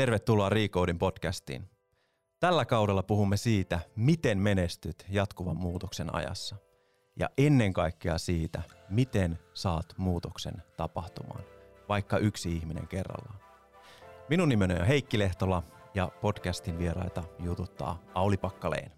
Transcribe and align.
Tervetuloa 0.00 0.48
Recodin 0.48 0.98
podcastiin. 0.98 1.70
Tällä 2.40 2.64
kaudella 2.64 3.02
puhumme 3.02 3.36
siitä, 3.36 3.80
miten 3.96 4.38
menestyt 4.38 5.06
jatkuvan 5.08 5.56
muutoksen 5.56 6.14
ajassa. 6.14 6.56
Ja 7.16 7.28
ennen 7.38 7.72
kaikkea 7.72 8.18
siitä, 8.18 8.62
miten 8.88 9.38
saat 9.54 9.86
muutoksen 9.96 10.54
tapahtumaan, 10.76 11.44
vaikka 11.88 12.18
yksi 12.18 12.56
ihminen 12.56 12.88
kerrallaan. 12.88 13.40
Minun 14.28 14.48
nimeni 14.48 14.74
on 14.74 14.86
Heikki 14.86 15.18
Lehtola 15.18 15.62
ja 15.94 16.08
podcastin 16.20 16.78
vieraita 16.78 17.24
jututtaa 17.38 18.02
Auli 18.14 18.36
Pakkaleen. 18.36 18.92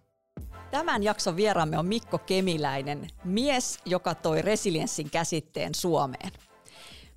Tämän 0.70 1.02
jakson 1.02 1.36
vieraamme 1.36 1.78
on 1.78 1.86
Mikko 1.86 2.18
Kemiläinen, 2.18 3.08
mies, 3.24 3.78
joka 3.86 4.14
toi 4.14 4.42
resilienssin 4.42 5.10
käsitteen 5.10 5.74
Suomeen. 5.74 6.32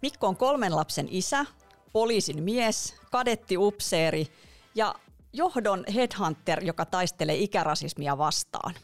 Mikko 0.01 0.27
on 0.27 0.37
kolmen 0.37 0.75
lapsen 0.75 1.07
isä, 1.09 1.45
poliisin 1.95 2.43
mies, 2.43 2.95
kadettiupseeri 3.11 4.27
ja 4.75 4.95
johdon 5.33 5.83
headhunter, 5.95 6.63
joka 6.63 6.85
taistelee 6.85 7.35
ikärasismia 7.35 8.17
vastaan. 8.17 8.75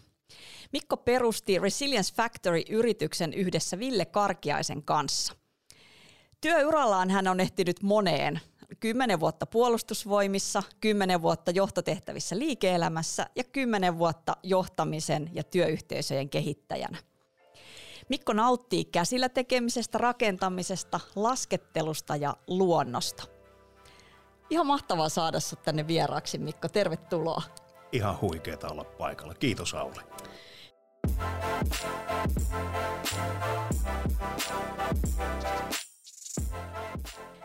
Mikko 0.73 0.97
perusti 0.97 1.59
Resilience 1.59 2.13
Factory-yrityksen 2.13 3.33
yhdessä 3.33 3.79
Ville 3.79 4.05
Karkiaisen 4.05 4.83
kanssa. 4.83 5.33
Työurallaan 6.41 7.09
hän 7.09 7.27
on 7.27 7.39
ehtinyt 7.39 7.83
moneen. 7.83 8.39
Kymmenen 8.79 9.19
vuotta 9.19 9.45
puolustusvoimissa, 9.45 10.63
kymmenen 10.79 11.21
vuotta 11.21 11.51
johtotehtävissä 11.51 12.39
liike-elämässä 12.39 13.25
ja 13.35 13.43
kymmenen 13.43 13.97
vuotta 13.97 14.37
johtamisen 14.43 15.29
ja 15.33 15.43
työyhteisöjen 15.43 16.29
kehittäjänä. 16.29 16.97
Mikko 18.09 18.33
nauttii 18.33 18.85
käsillä 18.85 19.29
tekemisestä, 19.29 19.97
rakentamisesta, 19.97 20.99
laskettelusta 21.15 22.15
ja 22.15 22.37
luonnosta. 22.47 23.23
Ihan 24.49 24.67
mahtavaa 24.67 25.09
saada 25.09 25.39
sinut 25.39 25.63
tänne 25.63 25.87
vieraaksi, 25.87 26.37
Mikko. 26.37 26.69
Tervetuloa. 26.69 27.41
Ihan 27.91 28.21
huikeeta 28.21 28.67
olla 28.67 28.83
paikalla. 28.83 29.33
Kiitos 29.33 29.73
Auli. 29.73 30.01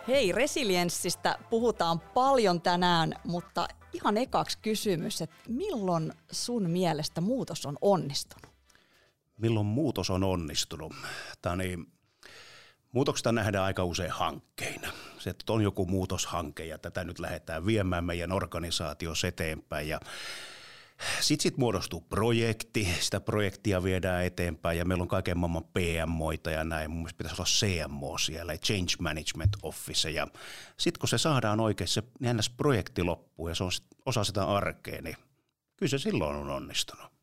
Hei, 0.08 0.32
resilienssistä 0.32 1.38
puhutaan 1.50 2.00
paljon 2.00 2.60
tänään, 2.60 3.14
mutta 3.24 3.68
ihan 3.92 4.16
ekaksi 4.16 4.58
kysymys, 4.62 5.22
että 5.22 5.36
milloin 5.48 6.12
sun 6.30 6.70
mielestä 6.70 7.20
muutos 7.20 7.66
on 7.66 7.76
onnistunut? 7.80 8.55
Milloin 9.36 9.66
muutos 9.66 10.10
on 10.10 10.24
onnistunut? 10.24 10.94
Tämä 11.42 11.56
niin, 11.56 11.86
muutoksesta 12.92 13.32
nähdään 13.32 13.64
aika 13.64 13.84
usein 13.84 14.10
hankkeina. 14.10 14.92
Se, 15.18 15.30
että 15.30 15.52
on 15.52 15.62
joku 15.62 15.86
muutoshanke 15.86 16.64
ja 16.64 16.78
tätä 16.78 17.04
nyt 17.04 17.18
lähdetään 17.18 17.66
viemään 17.66 18.04
meidän 18.04 18.32
organisaatiossa 18.32 19.28
eteenpäin 19.28 19.88
ja 19.88 20.00
sitten 21.20 21.42
sit 21.42 21.56
muodostuu 21.56 22.00
projekti, 22.00 22.88
sitä 23.00 23.20
projektia 23.20 23.82
viedään 23.82 24.24
eteenpäin 24.24 24.78
ja 24.78 24.84
meillä 24.84 25.02
on 25.02 25.08
kaiken 25.08 25.38
maailman 25.38 25.64
PMOita 25.64 26.50
ja 26.50 26.64
näin. 26.64 26.90
Mun 26.90 26.98
mielestä 26.98 27.18
pitäisi 27.18 27.42
olla 27.42 27.86
CMO 27.88 28.18
siellä, 28.18 28.56
Change 28.56 28.92
Management 29.00 29.52
Office. 29.62 30.10
Ja 30.10 30.26
sitten 30.76 31.00
kun 31.00 31.08
se 31.08 31.18
saadaan 31.18 31.60
oikein, 31.60 31.88
se 31.88 32.02
projekti 32.56 33.02
loppuu 33.02 33.48
ja 33.48 33.54
se 33.54 33.64
on 33.64 33.70
osa 34.06 34.24
sitä 34.24 34.44
arkea, 34.44 35.02
niin 35.02 35.16
kyllä 35.76 35.90
se 35.90 35.98
silloin 35.98 36.36
on 36.36 36.50
onnistunut. 36.50 37.15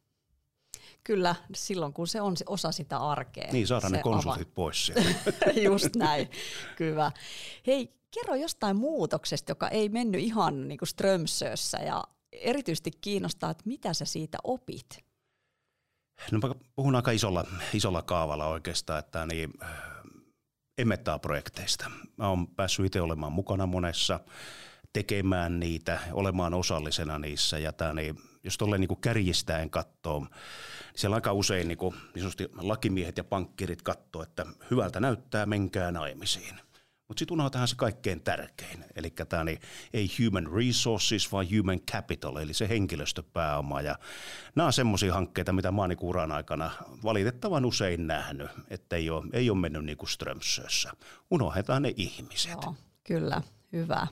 Kyllä, 1.03 1.35
silloin 1.55 1.93
kun 1.93 2.07
se 2.07 2.21
on 2.21 2.35
osa 2.47 2.71
sitä 2.71 2.97
arkea. 2.97 3.51
Niin, 3.51 3.67
saadaan 3.67 3.91
ne 3.91 4.01
konsultit 4.01 4.47
ava. 4.47 4.53
pois 4.55 4.85
sieltä. 4.85 5.31
Just 5.69 5.95
näin, 5.95 6.29
kyllä. 6.75 7.11
Hei, 7.67 7.93
kerro 8.11 8.35
jostain 8.35 8.75
muutoksesta, 8.75 9.51
joka 9.51 9.67
ei 9.67 9.89
mennyt 9.89 10.21
ihan 10.21 10.67
niin 10.67 10.77
kuin 10.77 10.87
Strömsössä 10.87 11.77
ja 11.77 12.03
erityisesti 12.31 12.91
kiinnostaa, 13.01 13.51
että 13.51 13.63
mitä 13.65 13.93
sä 13.93 14.05
siitä 14.05 14.37
opit? 14.43 15.03
No 16.31 16.39
mä 16.39 16.55
puhun 16.75 16.95
aika 16.95 17.11
isolla, 17.11 17.45
isolla 17.73 18.01
kaavalla 18.01 18.47
oikeastaan, 18.47 18.99
että 18.99 19.25
niin, 19.25 19.53
emettaa 20.77 21.19
projekteista. 21.19 21.91
Mä 22.17 22.29
oon 22.29 22.47
päässyt 22.47 22.85
itse 22.85 23.01
olemaan 23.01 23.31
mukana 23.31 23.65
monessa, 23.65 24.19
tekemään 24.93 25.59
niitä, 25.59 25.99
olemaan 26.11 26.53
osallisena 26.53 27.19
niissä. 27.19 27.59
Ja 27.59 27.73
tää, 27.73 27.93
niin, 27.93 28.19
jos 28.43 28.57
tolleen 28.57 28.81
niin 28.81 29.01
kärjistäen 29.01 29.69
katsoo, 29.69 30.27
siellä 30.95 31.15
aika 31.15 31.33
usein 31.33 31.67
niin, 31.67 31.77
kuin, 31.77 31.95
niin 32.15 32.49
lakimiehet 32.57 33.17
ja 33.17 33.23
pankkirit 33.23 33.81
katsoo, 33.81 34.23
että 34.23 34.45
hyvältä 34.71 34.99
näyttää, 34.99 35.45
menkää 35.45 35.91
naimisiin– 35.91 36.59
mutta 37.07 37.19
sitten 37.19 37.33
unohdetaan 37.33 37.67
se 37.67 37.75
kaikkein 37.75 38.21
tärkein. 38.21 38.85
Eli 38.95 39.09
tämä 39.09 39.43
niin, 39.43 39.59
ei 39.93 40.09
human 40.25 40.47
resources, 40.53 41.31
vaan 41.31 41.47
human 41.57 41.79
capital, 41.79 42.35
eli 42.35 42.53
se 42.53 42.69
henkilöstöpääoma. 42.69 43.81
Ja 43.81 43.95
nämä 44.55 44.67
on 44.67 44.73
semmoisia 44.73 45.13
hankkeita, 45.13 45.53
mitä 45.53 45.71
mä 45.71 45.81
oon 45.81 45.89
niin 45.89 45.97
uran 46.01 46.31
aikana 46.31 46.71
valitettavan 47.03 47.65
usein 47.65 48.07
nähnyt, 48.07 48.49
että 48.69 48.95
ei 48.95 49.09
ole, 49.09 49.25
ei 49.33 49.49
ole 49.49 49.57
mennyt 49.57 49.85
niin 49.85 49.97
kuin 49.97 50.09
Strömsössä. 50.09 50.91
Unohdetaan 51.31 51.81
ne 51.81 51.93
ihmiset. 51.97 52.51
Joo, 52.51 52.75
kyllä, 53.03 53.41
hyvä. 53.73 54.07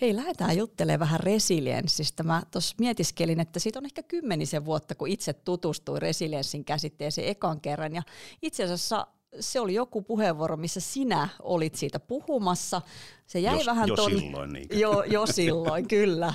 Hei, 0.00 0.16
lähdetään 0.16 0.56
juttelemaan 0.56 1.00
vähän 1.00 1.20
resilienssistä. 1.20 2.22
Mä 2.22 2.42
tuossa 2.50 2.74
mietiskelin, 2.78 3.40
että 3.40 3.58
siitä 3.58 3.78
on 3.78 3.84
ehkä 3.84 4.02
kymmenisen 4.02 4.64
vuotta, 4.64 4.94
kun 4.94 5.08
itse 5.08 5.32
tutustuin 5.32 6.02
resilienssin 6.02 6.64
käsitteeseen 6.64 7.28
ekan 7.28 7.60
kerran. 7.60 7.94
Ja 7.94 8.02
itse 8.42 8.64
asiassa 8.64 9.06
se 9.40 9.60
oli 9.60 9.74
joku 9.74 10.02
puheenvuoro, 10.02 10.56
missä 10.56 10.80
sinä 10.80 11.28
olit 11.42 11.74
siitä 11.74 12.00
puhumassa. 12.00 12.82
Se 13.26 13.38
jäi 13.38 13.56
jos, 13.56 13.66
vähän 13.66 13.88
jo 13.88 13.96
ton... 13.96 14.10
silloin. 14.10 14.52
Niin. 14.52 14.66
Jo, 14.72 15.02
jo 15.02 15.26
silloin, 15.26 15.88
kyllä. 15.96 16.34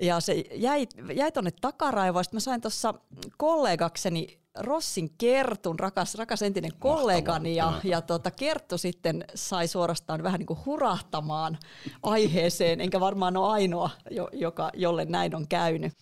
Ja 0.00 0.20
se 0.20 0.44
jäi, 0.54 0.86
jäi 1.14 1.32
tuonne 1.32 1.50
takaraivoon. 1.60 2.24
Sitten 2.24 2.36
mä 2.36 2.40
sain 2.40 2.60
tuossa 2.60 2.94
kollegakseni 3.36 4.40
Rossin 4.58 5.10
Kertun, 5.18 5.78
rakas, 5.78 6.14
rakas 6.14 6.42
entinen 6.42 6.72
kollegani, 6.78 7.56
ja, 7.56 7.80
ja 7.84 8.00
tota, 8.00 8.30
Kerttu 8.30 8.78
sitten 8.78 9.24
sai 9.34 9.68
suorastaan 9.68 10.22
vähän 10.22 10.38
niin 10.38 10.46
kuin 10.46 10.58
hurahtamaan 10.66 11.58
aiheeseen, 12.02 12.80
enkä 12.80 13.00
varmaan 13.00 13.36
ole 13.36 13.52
ainoa, 13.52 13.90
joka, 14.32 14.70
jolle 14.74 15.04
näin 15.04 15.34
on 15.34 15.48
käynyt. 15.48 15.92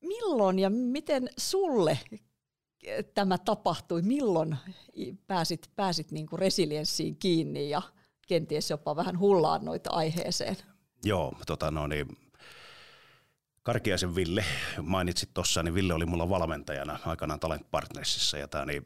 Milloin 0.00 0.58
ja 0.58 0.70
miten 0.70 1.28
sulle 1.36 1.98
tämä 3.14 3.38
tapahtui? 3.38 4.02
Milloin 4.02 4.56
pääsit, 5.26 5.70
pääsit 5.76 6.12
niin 6.12 6.26
kuin 6.26 6.38
resilienssiin 6.38 7.16
kiinni 7.16 7.70
ja 7.70 7.82
kenties 8.28 8.70
jopa 8.70 8.96
vähän 8.96 9.18
hullaannoit 9.18 9.82
aiheeseen? 9.86 10.56
Joo, 11.04 11.32
tota 11.46 11.70
no 11.70 11.86
niin, 11.86 12.06
Karkiaisen 13.62 14.14
Ville, 14.14 14.44
mainitsit 14.82 15.34
tuossa, 15.34 15.62
niin 15.62 15.74
Ville 15.74 15.94
oli 15.94 16.06
mulla 16.06 16.28
valmentajana 16.28 16.98
aikanaan 17.06 17.40
Talent 17.40 17.70
Partnersissa 17.70 18.38
ja 18.38 18.48
tämä 18.48 18.64
niin 18.64 18.84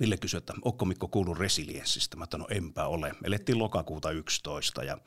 Ville 0.00 0.16
kysyi, 0.16 0.38
että 0.38 0.54
onko 0.64 0.84
Mikko 0.84 1.08
kuullut 1.08 1.38
resilienssistä? 1.38 2.16
Mä 2.16 2.26
sanoin, 2.32 2.48
no 2.50 2.56
enpä 2.56 2.86
ole. 2.86 3.14
Elettiin 3.24 3.58
lokakuuta 3.58 4.10
11 4.10 4.84
ja 4.84 4.98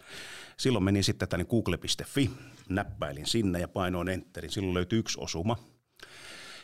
silloin 0.57 0.83
menin 0.83 1.03
sitten 1.03 1.27
tänne 1.27 1.45
google.fi, 1.45 2.31
näppäilin 2.69 3.27
sinne 3.27 3.59
ja 3.59 3.67
painoin 3.67 4.09
enterin. 4.09 4.51
Silloin 4.51 4.73
löytyi 4.73 4.99
yksi 4.99 5.17
osuma– 5.21 5.57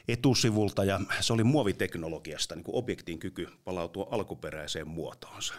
etusivulta 0.07 0.83
ja 0.83 0.99
se 1.19 1.33
oli 1.33 1.43
muoviteknologiasta, 1.43 2.55
niin 2.55 2.63
kuin 2.63 2.75
objektin 2.75 3.19
kyky 3.19 3.49
palautua 3.63 4.07
alkuperäiseen 4.11 4.87
muotoonsa. 4.87 5.53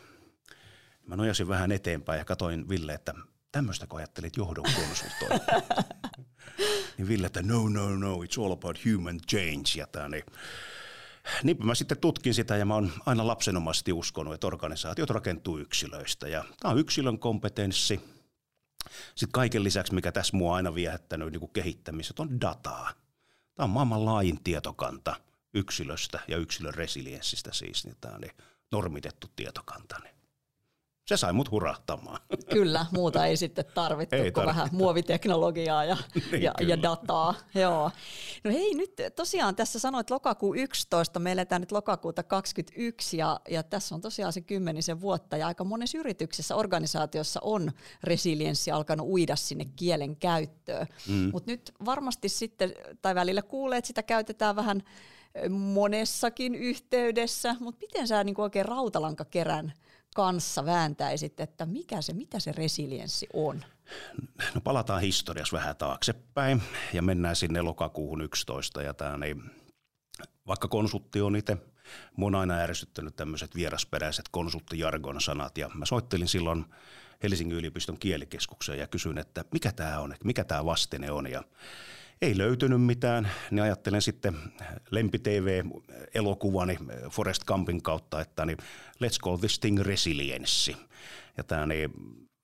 Mä 1.07 1.17
nojasin 1.17 1.49
vähän 1.49 1.73
eteenpäin 1.73 2.19
ja 2.19 2.25
katoin 2.25 2.69
Ville, 2.69 2.95
että 2.95 3.15
tämmöistä 3.53 3.87
kun 3.87 3.99
ajattelit 3.99 4.37
johdon 4.37 4.65
konsultointia. 4.65 5.79
niin 6.99 7.09
Ville, 7.09 7.27
että 7.27 7.43
no, 7.43 7.69
no, 7.69 7.97
no, 7.97 8.17
it's 8.17 8.45
all 8.45 8.53
about 8.53 8.79
human 8.85 9.21
change. 9.31 9.65
Ja 9.77 9.87
tämä, 9.87 10.09
niin, 10.09 10.25
Niinpä 11.43 11.65
mä 11.65 11.75
sitten 11.75 11.99
tutkin 11.99 12.35
sitä 12.35 12.57
ja 12.57 12.65
mä 12.65 12.75
oon 12.75 12.93
aina 13.07 13.27
lapsenomaisesti 13.27 13.93
uskonut, 13.93 14.35
että 14.35 14.47
organisaatiot 14.47 15.11
rakentuu 15.11 15.59
yksilöistä. 15.59 16.29
Ja 16.29 16.45
tämä 16.61 16.73
on 16.73 16.79
yksilön 16.79 17.19
kompetenssi. 17.19 18.01
Sitten 19.15 19.33
kaiken 19.33 19.65
lisäksi, 19.65 19.95
mikä 19.95 20.13
tässä 20.13 20.37
mua 20.37 20.51
on 20.51 20.57
aina 20.57 20.75
viehättänyt 20.75 21.33
niin 21.33 21.51
kehittämiset, 21.53 22.21
on 22.21 22.41
dataa. 22.41 22.93
Tämä 23.55 23.65
on 23.65 23.71
maailman 23.71 24.05
laajin 24.05 24.45
tietokanta 24.45 25.17
yksilöstä 25.55 26.21
ja 26.29 26.37
yksilön 26.37 26.75
resilienssistä 26.75 27.53
siis, 27.53 27.85
niin 27.85 27.97
tämä 28.01 28.15
on 28.15 28.23
normitettu 28.73 29.31
tietokanta. 29.37 29.99
Niin 29.99 30.15
se 31.07 31.17
sai 31.17 31.33
mut 31.33 31.51
hurahtamaan. 31.51 32.21
Kyllä, 32.53 32.87
muuta 32.93 33.27
ei 33.27 33.37
sitten 33.37 33.65
tarvittu 33.75 34.17
ei 34.17 34.33
kuin 34.33 34.47
vähän 34.47 34.69
muoviteknologiaa 34.73 35.85
ja, 35.85 35.97
niin, 36.33 36.43
ja, 36.43 36.53
ja 36.61 36.83
dataa. 36.83 37.35
Joo. 37.55 37.91
No 38.45 38.51
hei, 38.51 38.75
nyt 38.75 38.93
tosiaan 39.17 39.57
tässä 39.57 39.79
sanoit 39.79 40.11
lokakuu 40.11 40.55
11, 40.55 41.19
me 41.19 41.33
eletään 41.33 41.63
nyt 41.63 41.73
lokakuuta 41.73 42.23
21 42.23 43.17
ja, 43.17 43.41
ja 43.51 43.63
tässä 43.63 43.95
on 43.95 44.01
tosiaan 44.01 44.33
se 44.33 44.41
kymmenisen 44.41 45.01
vuotta 45.01 45.37
ja 45.37 45.47
aika 45.47 45.65
monessa 45.65 45.99
yrityksessä, 45.99 46.57
organisaatiossa 46.57 47.41
on 47.43 47.73
resilienssi 48.05 48.71
alkanut 48.71 49.07
uida 49.09 49.37
sinne 49.37 49.65
kielen 49.77 50.17
käyttöön. 50.17 50.87
Mm. 51.09 51.31
Mutta 51.33 51.51
nyt 51.51 51.73
varmasti 51.85 52.29
sitten, 52.29 52.75
tai 53.03 53.15
välillä 53.15 53.43
kuulee, 53.43 53.79
että 53.79 53.87
sitä 53.87 54.03
käytetään 54.03 54.57
vähän 54.57 54.83
monessakin 55.51 56.55
yhteydessä, 56.55 57.57
mutta 57.61 57.81
miten 57.81 58.09
sä 58.09 58.25
niin 58.25 58.41
oikein 58.41 58.65
rautalankakerän 58.65 59.73
kanssa 60.15 60.65
vääntäisit, 60.65 61.41
että 61.41 61.67
mikä 61.67 62.03
se, 62.03 62.13
mitä 62.13 62.41
se 62.41 62.53
resilienssi 62.53 63.27
on? 63.33 63.65
No 64.55 64.61
palataan 64.61 65.01
historiassa 65.01 65.57
vähän 65.57 65.77
taaksepäin 65.77 66.63
ja 66.93 67.03
mennään 67.03 67.37
sinne 67.37 67.63
lokakuuhun 67.63 68.23
11 68.23 68.83
ja 68.83 68.95
tämä 68.95 69.19
niin, 69.19 69.43
vaikka 70.47 70.69
konsultti 70.69 71.21
on 71.21 71.37
itse 71.37 71.57
mun 72.17 72.35
on 72.35 72.41
aina 72.41 72.55
ärsyttänyt 72.55 73.17
tämmöiset 73.17 73.55
vierasperäiset 73.55 74.25
konsulttijargon 74.31 75.21
sanat 75.21 75.59
ja 75.59 75.71
mä 75.75 75.87
soittelin 75.87 76.29
silloin 76.29 76.65
Helsingin 77.23 77.59
yliopiston 77.59 77.99
kielikeskukseen 77.99 78.79
ja 78.79 78.87
kysyin, 78.87 79.19
että 79.19 79.45
mikä 79.53 79.73
tämä 79.73 80.01
on, 80.01 80.15
mikä 80.25 80.45
tämä 80.45 80.65
vastine 80.65 81.11
on 81.11 81.31
ja 81.31 81.43
ei 82.23 82.39
löytynyt 82.39 82.83
mitään, 82.83 83.31
niin 83.51 83.63
ajattelen 83.63 84.03
sitten 84.03 84.37
Lempi 84.91 85.19
TV-elokuvani 85.19 86.79
Forest 87.11 87.45
Campin 87.45 87.83
kautta, 87.83 88.21
että 88.21 88.47
niin 88.47 88.59
let's 89.05 89.19
call 89.25 89.37
this 89.37 89.59
thing 89.59 89.81
resilienssi. 89.81 90.77
Ja 91.37 91.45
tämä 91.45 91.67
niin, 91.67 91.91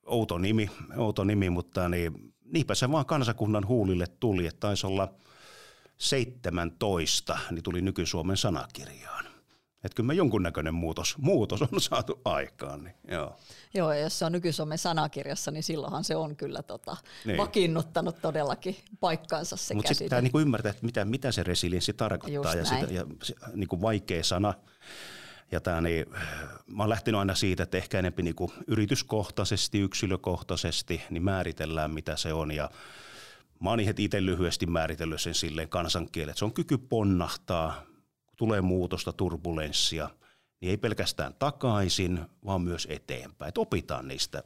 outo 0.07 0.39
nimi, 0.39 0.71
outo 0.97 1.25
nimi, 1.25 1.51
mutta 1.51 1.89
niin, 1.89 2.33
niinpä 2.45 2.75
se 2.75 2.93
vaan 2.93 3.07
kansakunnan 3.07 3.67
huulille 3.67 4.07
tuli, 4.21 4.47
että 4.47 4.61
taisi 4.61 4.87
olla 4.87 5.15
17, 5.99 7.39
niin 7.51 7.63
tuli 7.63 7.81
nyky-Suomen 7.81 8.37
sanakirjaan. 8.37 9.28
Että 9.85 9.97
kyllä 9.97 10.07
me 10.07 10.15
jonkunnäköinen 10.15 10.75
muutos, 10.75 11.19
muutos 11.19 11.63
on 11.63 11.81
saatu 11.81 12.21
aikaan. 12.25 12.85
Niin, 12.85 12.95
joo. 13.09 13.37
joo, 13.75 13.93
ja 13.93 14.01
jos 14.01 14.19
se 14.19 14.25
on 14.25 14.33
nyky-Suomen 14.33 14.79
sanakirjassa, 14.79 15.51
niin 15.51 15.63
silloinhan 15.63 16.05
se 16.05 16.17
on 16.17 16.37
kyllä 16.37 16.63
tota, 16.63 16.97
niin. 17.25 17.37
vakiinnuttanut 17.37 18.21
todellakin 18.23 18.77
paikkaansa 19.01 19.57
se 19.57 19.75
Mutta 19.75 19.89
sitten 19.89 20.05
pitää 20.05 20.21
niinku 20.21 20.39
ymmärtää, 20.39 20.71
että 20.71 20.87
mitä, 20.87 21.05
mitä 21.05 21.33
se 21.33 21.43
resilienssi 21.43 21.93
tarkoittaa. 21.93 22.55
ja, 22.55 22.65
sitä, 22.65 22.87
ja 22.91 23.05
niinku 23.55 23.81
vaikea 23.81 24.25
sana. 24.25 24.55
Ja 25.53 25.61
tää, 25.61 25.81
niin, 25.81 26.07
mä 26.67 26.83
oon 26.83 26.91
lähtenyt 26.91 27.19
aina 27.19 27.35
siitä, 27.35 27.63
että 27.63 27.77
ehkä 27.77 27.99
enemmän 27.99 28.25
niinku 28.25 28.53
yrityskohtaisesti, 28.67 29.81
yksilökohtaisesti, 29.81 31.03
niin 31.11 31.23
määritellään 31.23 31.91
mitä 31.91 32.17
se 32.17 32.33
on. 32.33 32.51
Ja 32.51 32.71
mä 33.61 33.71
oon 33.71 33.81
itse 33.81 34.25
lyhyesti 34.25 34.67
määritellyt 34.67 35.21
sen 35.21 35.35
silleen 35.35 35.69
kansankielen, 35.69 36.31
että 36.31 36.39
se 36.39 36.45
on 36.45 36.53
kyky 36.53 36.79
ponnahtaa, 36.79 37.88
tulee 38.39 38.61
muutosta, 38.61 39.13
turbulenssia, 39.13 40.11
niin 40.61 40.71
ei 40.71 40.77
pelkästään 40.77 41.35
takaisin, 41.39 42.21
vaan 42.45 42.63
myös 42.63 42.87
eteenpäin. 42.91 43.49
Että 43.49 43.61
opitaan 43.61 44.09
niistä 44.09 44.43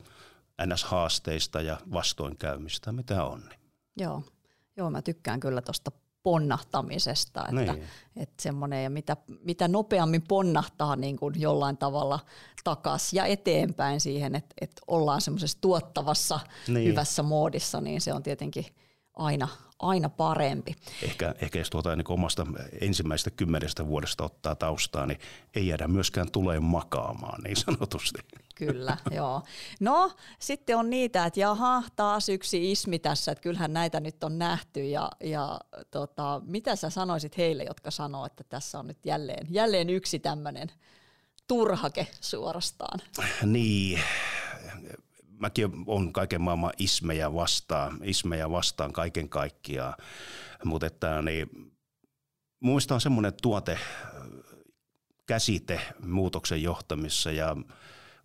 NS-haasteista 0.66 1.60
ja 1.60 1.78
vastoinkäymistä, 1.92 2.92
mitä 2.92 3.24
on. 3.24 3.42
Joo, 3.96 4.22
Joo 4.76 4.90
mä 4.90 5.02
tykkään 5.02 5.40
kyllä 5.40 5.62
tuosta 5.62 5.90
ponnahtamisesta, 6.22 7.40
että, 7.48 7.72
niin. 7.72 7.88
että 8.16 8.42
semmoinen, 8.42 8.84
ja 8.84 8.90
mitä, 8.90 9.16
mitä 9.44 9.68
nopeammin 9.68 10.22
ponnahtaa 10.28 10.96
niin 10.96 11.16
kuin 11.16 11.40
jollain 11.40 11.76
tavalla 11.76 12.18
takas 12.64 13.12
ja 13.12 13.24
eteenpäin 13.24 14.00
siihen, 14.00 14.34
että, 14.34 14.54
että 14.60 14.82
ollaan 14.86 15.20
semmoisessa 15.20 15.58
tuottavassa, 15.60 16.40
niin. 16.68 16.88
hyvässä 16.88 17.22
moodissa, 17.22 17.80
niin 17.80 18.00
se 18.00 18.12
on 18.12 18.22
tietenkin 18.22 18.66
aina, 19.14 19.48
aina 19.82 20.08
parempi. 20.08 20.74
Ehkä, 21.02 21.34
ehkä 21.40 21.58
jos 21.58 21.70
tuota 21.70 21.96
niin 21.96 22.04
omasta 22.08 22.46
ensimmäisestä 22.80 23.30
kymmenestä 23.30 23.86
vuodesta 23.86 24.24
ottaa 24.24 24.54
taustaa, 24.54 25.06
niin 25.06 25.20
ei 25.54 25.66
jäädä 25.66 25.88
myöskään 25.88 26.30
tulee 26.30 26.60
makaamaan 26.60 27.42
niin 27.42 27.56
sanotusti. 27.56 28.18
Kyllä, 28.54 28.96
joo. 29.10 29.42
No 29.80 30.10
sitten 30.38 30.76
on 30.76 30.90
niitä, 30.90 31.26
että 31.26 31.40
jaha, 31.40 31.82
taas 31.96 32.28
yksi 32.28 32.72
ismi 32.72 32.98
tässä, 32.98 33.32
että 33.32 33.42
kyllähän 33.42 33.72
näitä 33.72 34.00
nyt 34.00 34.24
on 34.24 34.38
nähty 34.38 34.84
ja, 34.84 35.10
ja 35.24 35.60
tota, 35.90 36.42
mitä 36.44 36.76
sä 36.76 36.90
sanoisit 36.90 37.36
heille, 37.36 37.64
jotka 37.64 37.90
sanoo, 37.90 38.26
että 38.26 38.44
tässä 38.44 38.78
on 38.78 38.86
nyt 38.86 39.06
jälleen, 39.06 39.46
jälleen 39.50 39.90
yksi 39.90 40.18
tämmöinen 40.18 40.68
turhake 41.48 42.06
suorastaan? 42.20 43.00
Niin, 43.42 44.00
mäkin 45.42 45.70
on 45.86 46.12
kaiken 46.12 46.40
maailman 46.40 46.72
ismejä 46.78 47.34
vastaan, 47.34 47.98
ismejä 48.02 48.50
vastaan 48.50 48.92
kaiken 48.92 49.28
kaikkiaan, 49.28 49.94
mutta 50.64 50.86
että 50.86 51.22
niin, 51.22 51.48
muista 52.60 52.94
on 52.94 53.00
semmoinen 53.00 53.32
tuote, 53.42 53.78
käsite 55.26 55.80
muutoksen 56.06 56.62
johtamissa 56.62 57.30
ja 57.30 57.56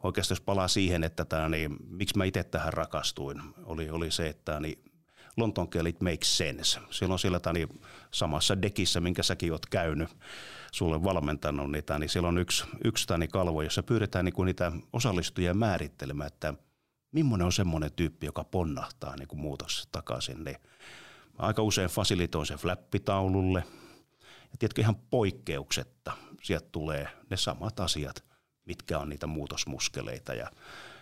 oikeastaan 0.04 0.36
jos 0.36 0.42
palaa 0.42 0.68
siihen, 0.68 1.04
että 1.04 1.26
tämä, 1.26 1.50
niin, 1.50 1.78
miksi 1.90 2.18
mä 2.18 2.26
itse 2.26 2.44
tähän 2.44 2.74
rakastuin, 2.74 3.42
oli, 3.64 3.90
oli 3.90 4.12
se, 4.12 4.28
että 4.28 4.60
niin, 4.60 4.84
Lontoon 5.38 5.70
kelit 5.70 6.02
make 6.02 6.26
sense. 6.26 6.80
Silloin 6.90 7.20
siellä 7.20 7.40
tani, 7.40 7.60
niin, 7.60 7.82
samassa 8.12 8.62
dekissä, 8.62 9.02
minkä 9.02 9.24
säkin 9.24 9.52
oot 9.52 9.66
käynyt, 9.66 10.10
sulle 10.72 11.04
valmentanut 11.04 11.72
niitä, 11.72 12.00
niin 12.00 12.10
siellä 12.10 12.30
on 12.30 12.38
yksi, 12.38 12.64
yksi 12.84 13.08
tani 13.08 13.28
kalvo, 13.28 13.62
jossa 13.62 13.84
pyydetään 13.84 14.26
niin 14.26 14.34
kuin 14.34 14.46
niitä 14.46 14.72
osallistujia 14.94 15.54
määrittelemään, 15.54 16.28
että 16.28 16.54
millainen 17.24 17.46
on 17.46 17.52
semmoinen 17.52 17.92
tyyppi, 17.92 18.26
joka 18.26 18.44
ponnahtaa 18.44 19.16
niin 19.16 19.28
kuin 19.28 19.40
muutoksessa 19.40 19.90
takaisin. 19.92 20.44
Niin 20.44 20.58
aika 21.38 21.62
usein 21.62 21.90
fasilitoin 21.90 22.46
sen 22.46 22.58
flappitaululle. 22.58 23.64
Ja 24.22 24.58
tiedätkö, 24.60 24.82
ihan 24.82 24.96
poikkeuksetta 24.96 26.12
sieltä 26.44 26.68
tulee 26.72 27.08
ne 27.30 27.38
samat 27.38 27.80
asiat, 27.80 28.24
mitkä 28.66 29.00
on 29.00 29.10
niitä 29.10 29.28
muutosmuskeleita. 29.28 30.34
Ja 30.34 30.52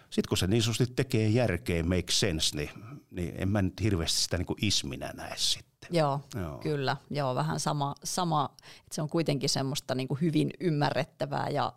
sitten 0.09 0.29
kun 0.29 0.37
se 0.37 0.47
niin 0.47 0.63
sanotusti 0.63 0.93
tekee 0.95 1.27
järkeä, 1.27 1.83
make 1.83 2.11
sense, 2.11 2.55
niin, 2.55 2.69
niin 3.11 3.33
en 3.37 3.49
mä 3.49 3.61
nyt 3.61 3.81
hirveästi 3.81 4.19
sitä 4.19 4.37
niin 4.37 4.45
kuin 4.45 4.65
isminä 4.65 5.11
näe 5.13 5.33
sitten. 5.35 5.89
Joo, 5.91 6.21
Joo, 6.35 6.57
kyllä. 6.57 6.97
Joo, 7.09 7.35
vähän 7.35 7.59
sama, 7.59 7.95
sama 8.03 8.49
että 8.61 8.95
se 8.95 9.01
on 9.01 9.09
kuitenkin 9.09 9.49
semmoista 9.49 9.95
niin 9.95 10.07
kuin 10.07 10.21
hyvin 10.21 10.51
ymmärrettävää 10.59 11.49
ja 11.49 11.73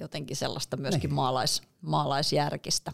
jotenkin 0.00 0.36
sellaista 0.36 0.76
myöskin 0.76 1.08
niin. 1.08 1.14
maalais, 1.14 1.62
maalaisjärkistä. 1.80 2.92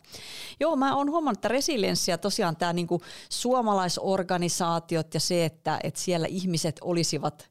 Joo, 0.60 0.76
mä 0.76 0.96
oon 0.96 1.10
huomannut, 1.10 1.38
että 1.38 1.48
resilienssiä 1.48 2.18
tosiaan 2.18 2.56
tämä 2.56 2.72
niinku 2.72 3.02
suomalaisorganisaatiot 3.28 5.14
ja 5.14 5.20
se, 5.20 5.44
että, 5.44 5.78
että 5.82 6.00
siellä 6.00 6.26
ihmiset 6.26 6.76
olisivat 6.80 7.50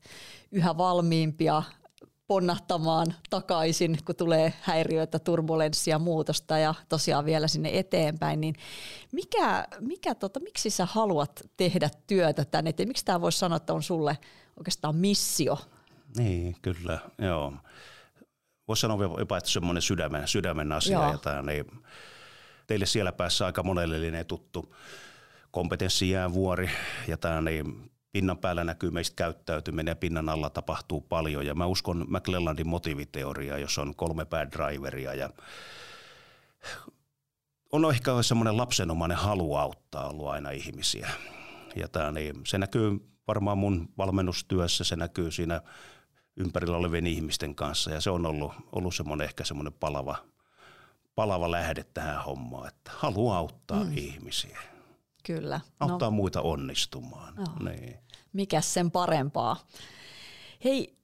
yhä 0.52 0.78
valmiimpia 0.78 1.64
ponnahtamaan 2.28 3.14
takaisin, 3.30 3.98
kun 4.06 4.16
tulee 4.16 4.54
häiriöitä, 4.62 5.20
turbulenssia, 5.20 6.00
muutosta 6.00 6.58
ja 6.58 6.74
tosiaan 6.90 7.26
vielä 7.26 7.48
sinne 7.48 7.80
eteenpäin, 7.80 8.42
niin 8.42 8.56
mikä, 9.12 9.68
mikä 9.80 10.16
tota, 10.16 10.40
miksi 10.40 10.70
sä 10.70 10.86
haluat 10.86 11.42
tehdä 11.58 11.90
työtä 12.08 12.46
tänne 12.46 12.70
eteen? 12.70 12.88
Miksi 12.88 13.06
tämä 13.06 13.22
voisi 13.22 13.38
sanoa, 13.38 13.58
että 13.58 13.74
on 13.74 13.84
sulle 13.84 14.18
oikeastaan 14.58 14.96
missio? 14.96 15.58
Niin, 16.18 16.56
kyllä, 16.62 17.00
joo 17.18 17.54
voisi 18.74 18.82
sanoa 18.82 19.20
jopa, 19.20 19.38
että 19.38 19.50
semmoinen 19.50 19.82
sydämen, 19.82 20.28
sydämen 20.28 20.72
asia. 20.72 21.00
Ja 21.00 21.18
tämä, 21.18 21.42
niin, 21.42 21.66
teille 22.68 22.86
siellä 22.86 23.12
päässä 23.12 23.46
aika 23.46 23.64
monelle 23.64 24.24
tuttu 24.24 24.76
kompetenssijäävuori 25.52 26.70
ja 27.08 27.18
tämä 27.18 27.42
niin, 27.42 27.92
pinnan 28.12 28.38
päällä 28.38 28.64
näkyy 28.64 28.92
meistä 28.92 29.16
käyttäytyminen 29.16 29.92
ja 29.92 29.96
pinnan 29.96 30.30
alla 30.30 30.50
tapahtuu 30.50 31.02
paljon. 31.02 31.46
Ja 31.46 31.56
mä 31.56 31.66
uskon 31.66 32.06
McClellandin 32.10 32.68
motiiviteoriaa, 32.68 33.58
jossa 33.58 33.82
on 33.82 33.96
kolme 33.96 34.26
päädriveria 34.26 35.14
ja 35.14 35.30
on 37.72 37.90
ehkä 37.90 38.12
semmoinen 38.22 38.58
lapsenomainen 38.58 39.18
halu 39.18 39.56
auttaa 39.56 40.10
ollut 40.10 40.28
aina 40.28 40.52
ihmisiä. 40.52 41.10
Ja 41.76 41.88
tämä, 41.88 42.12
niin, 42.12 42.36
se 42.48 42.58
näkyy 42.58 43.00
varmaan 43.28 43.58
mun 43.58 43.90
valmennustyössä, 43.98 44.84
se 44.84 44.96
näkyy 44.96 45.32
siinä 45.32 45.62
ympärillä 46.38 46.78
olevien 46.78 47.08
ihmisten 47.08 47.56
kanssa 47.56 47.92
ja 47.92 48.02
se 48.02 48.10
on 48.10 48.26
ollut, 48.26 48.54
ollut 48.72 48.96
semmoinen 48.96 49.26
ehkä 49.26 49.44
semmoinen 49.44 49.74
palava, 49.74 50.16
palava 51.16 51.52
lähde 51.52 51.84
tähän 51.84 52.24
hommaan, 52.24 52.68
että 52.68 52.92
haluaa 52.96 53.38
auttaa 53.38 53.84
mm. 53.84 53.98
ihmisiä. 53.98 54.60
Kyllä. 55.24 55.62
Auttaa 55.80 56.10
no. 56.10 56.16
muita 56.16 56.42
onnistumaan. 56.42 57.34
No. 57.36 57.70
Niin. 57.70 57.96
Mikäs 58.34 58.74
sen 58.74 58.92
parempaa? 58.92 59.58
Hei, 60.64 60.98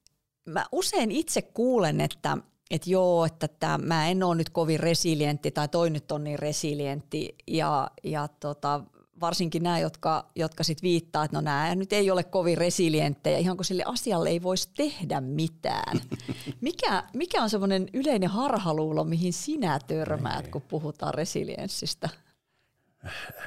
mä 0.45 0.65
usein 0.71 1.11
itse 1.11 1.41
kuulen, 1.41 2.01
että 2.01 2.37
että 2.69 2.89
joo, 2.89 3.25
että 3.25 3.47
tämä, 3.47 3.77
mä 3.77 4.07
en 4.07 4.23
ole 4.23 4.35
nyt 4.35 4.49
kovin 4.49 4.79
resilientti 4.79 5.51
tai 5.51 5.67
toi 5.67 5.89
nyt 5.89 6.11
on 6.11 6.23
niin 6.23 6.39
resilientti 6.39 7.35
ja, 7.47 7.91
ja 8.03 8.27
tota, 8.27 8.83
varsinkin 9.21 9.63
nämä, 9.63 9.79
jotka, 9.79 10.25
jotka 10.35 10.63
sit 10.63 10.83
viittaa, 10.83 11.23
että 11.23 11.37
no 11.37 11.41
nämä 11.41 11.75
nyt 11.75 11.93
ei 11.93 12.11
ole 12.11 12.23
kovin 12.23 12.57
resilienttejä, 12.57 13.37
ihan 13.37 13.57
kun 13.57 13.65
sille 13.65 13.83
asialle 13.85 14.29
ei 14.29 14.43
voisi 14.43 14.69
tehdä 14.77 15.21
mitään. 15.21 16.01
Mikä, 16.61 17.03
mikä 17.13 17.43
on 17.43 17.49
semmoinen 17.49 17.89
yleinen 17.93 18.29
harhaluulo, 18.29 19.03
mihin 19.03 19.33
sinä 19.33 19.79
törmäät, 19.87 20.47
kun 20.47 20.61
puhutaan 20.61 21.13
resilienssistä? 21.13 22.09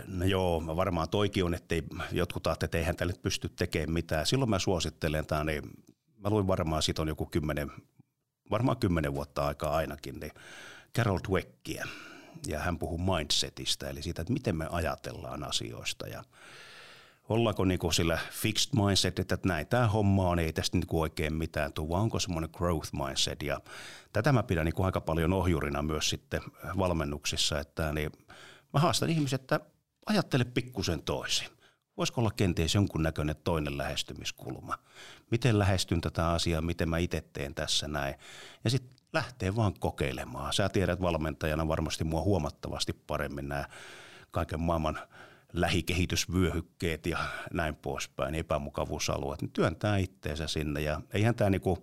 No 0.07 0.25
joo, 0.25 0.61
mä 0.61 0.77
varmaan 0.77 1.09
toikin 1.09 1.45
on, 1.45 1.55
että 1.55 1.75
jotkut 2.13 2.47
ajattelee, 2.47 2.67
että 2.69 2.79
eihän 2.79 2.97
tälle 2.97 3.15
pysty 3.23 3.49
tekemään 3.49 3.93
mitään. 3.93 4.27
Silloin 4.27 4.51
mä 4.51 4.59
suosittelen, 4.59 5.21
että 5.21 5.45
niin 5.45 5.63
mä 6.17 6.31
luin 6.31 6.47
varmaan, 6.47 6.83
siitä 6.83 7.03
on 7.03 7.09
joku 7.09 7.27
kymmenen, 7.27 7.71
varmaan 8.51 8.77
kymmenen 8.77 9.15
vuotta 9.15 9.47
aikaa 9.47 9.77
ainakin, 9.77 10.21
niin 10.21 10.33
Carol 10.97 11.19
Dweckia– 11.29 11.87
ja 12.47 12.59
hän 12.59 12.79
puhuu 12.79 12.99
mindsetistä, 12.99 13.89
eli 13.89 14.03
siitä, 14.03 14.23
että 14.23 14.33
miten 14.33 14.57
me 14.57 14.67
ajatellaan 14.71 15.45
asioista 15.45 16.07
ja 16.07 16.25
ollaanko 17.29 17.65
niinku 17.65 17.93
sillä 17.93 18.19
fixed 18.31 18.71
mindset, 18.87 19.19
että 19.19 19.39
näin 19.45 19.67
tämä 19.67 19.89
homma 19.89 20.29
on, 20.29 20.39
ei 20.39 20.53
tästä 20.53 20.77
niinku 20.77 21.01
oikein 21.01 21.35
mitään 21.35 21.73
tule, 21.73 21.89
vaan 21.89 22.03
onko 22.03 22.19
semmoinen 22.19 22.51
growth 22.53 22.91
mindset 22.93 23.43
ja 23.43 23.61
tätä 24.13 24.33
mä 24.33 24.43
pidän 24.43 24.65
niinku 24.65 24.83
aika 24.83 25.01
paljon 25.01 25.33
ohjurina 25.33 25.83
myös 25.83 26.11
sitten 26.11 26.41
valmennuksissa, 26.79 27.61
että 27.61 27.93
niin 27.93 28.13
mä 28.73 28.81
haastan 28.81 29.11
ihmiset, 29.11 29.41
että 29.41 29.61
ajattele 30.07 30.45
pikkusen 30.45 31.03
toisin. 31.03 31.49
Voisiko 31.97 32.21
olla 32.21 32.31
kenties 32.31 32.75
jonkunnäköinen 32.75 33.37
toinen 33.45 33.79
lähestymiskulma? 33.79 34.79
Miten 35.31 35.59
lähestyn 35.59 36.01
tätä 36.01 36.29
asiaa, 36.29 36.61
miten 36.61 36.89
mä 36.89 36.99
itse 36.99 37.25
teen 37.33 37.55
tässä 37.55 37.89
näin? 37.89 38.15
Ja 38.65 38.71
sitten 38.71 39.02
lähtee 39.13 39.57
vaan 39.57 39.75
kokeilemaan. 39.81 40.53
Sä 40.53 40.69
tiedät 40.69 41.01
valmentajana 41.01 41.69
varmasti 41.69 42.05
mua 42.05 42.23
huomattavasti 42.23 42.93
paremmin 42.93 43.49
nämä 43.49 43.65
kaiken 44.31 44.61
maailman 44.61 44.99
lähikehitysvyöhykkeet 45.53 47.07
ja 47.07 47.19
näin 47.53 47.77
poispäin, 47.77 48.35
epämukavuusalueet, 48.35 49.43
niin 49.43 49.53
työntää 49.53 49.97
itteensä 49.97 50.47
sinne. 50.47 50.81
Ja 50.81 51.01
eihän 51.11 51.35
tämä 51.35 51.51
niinku 51.51 51.79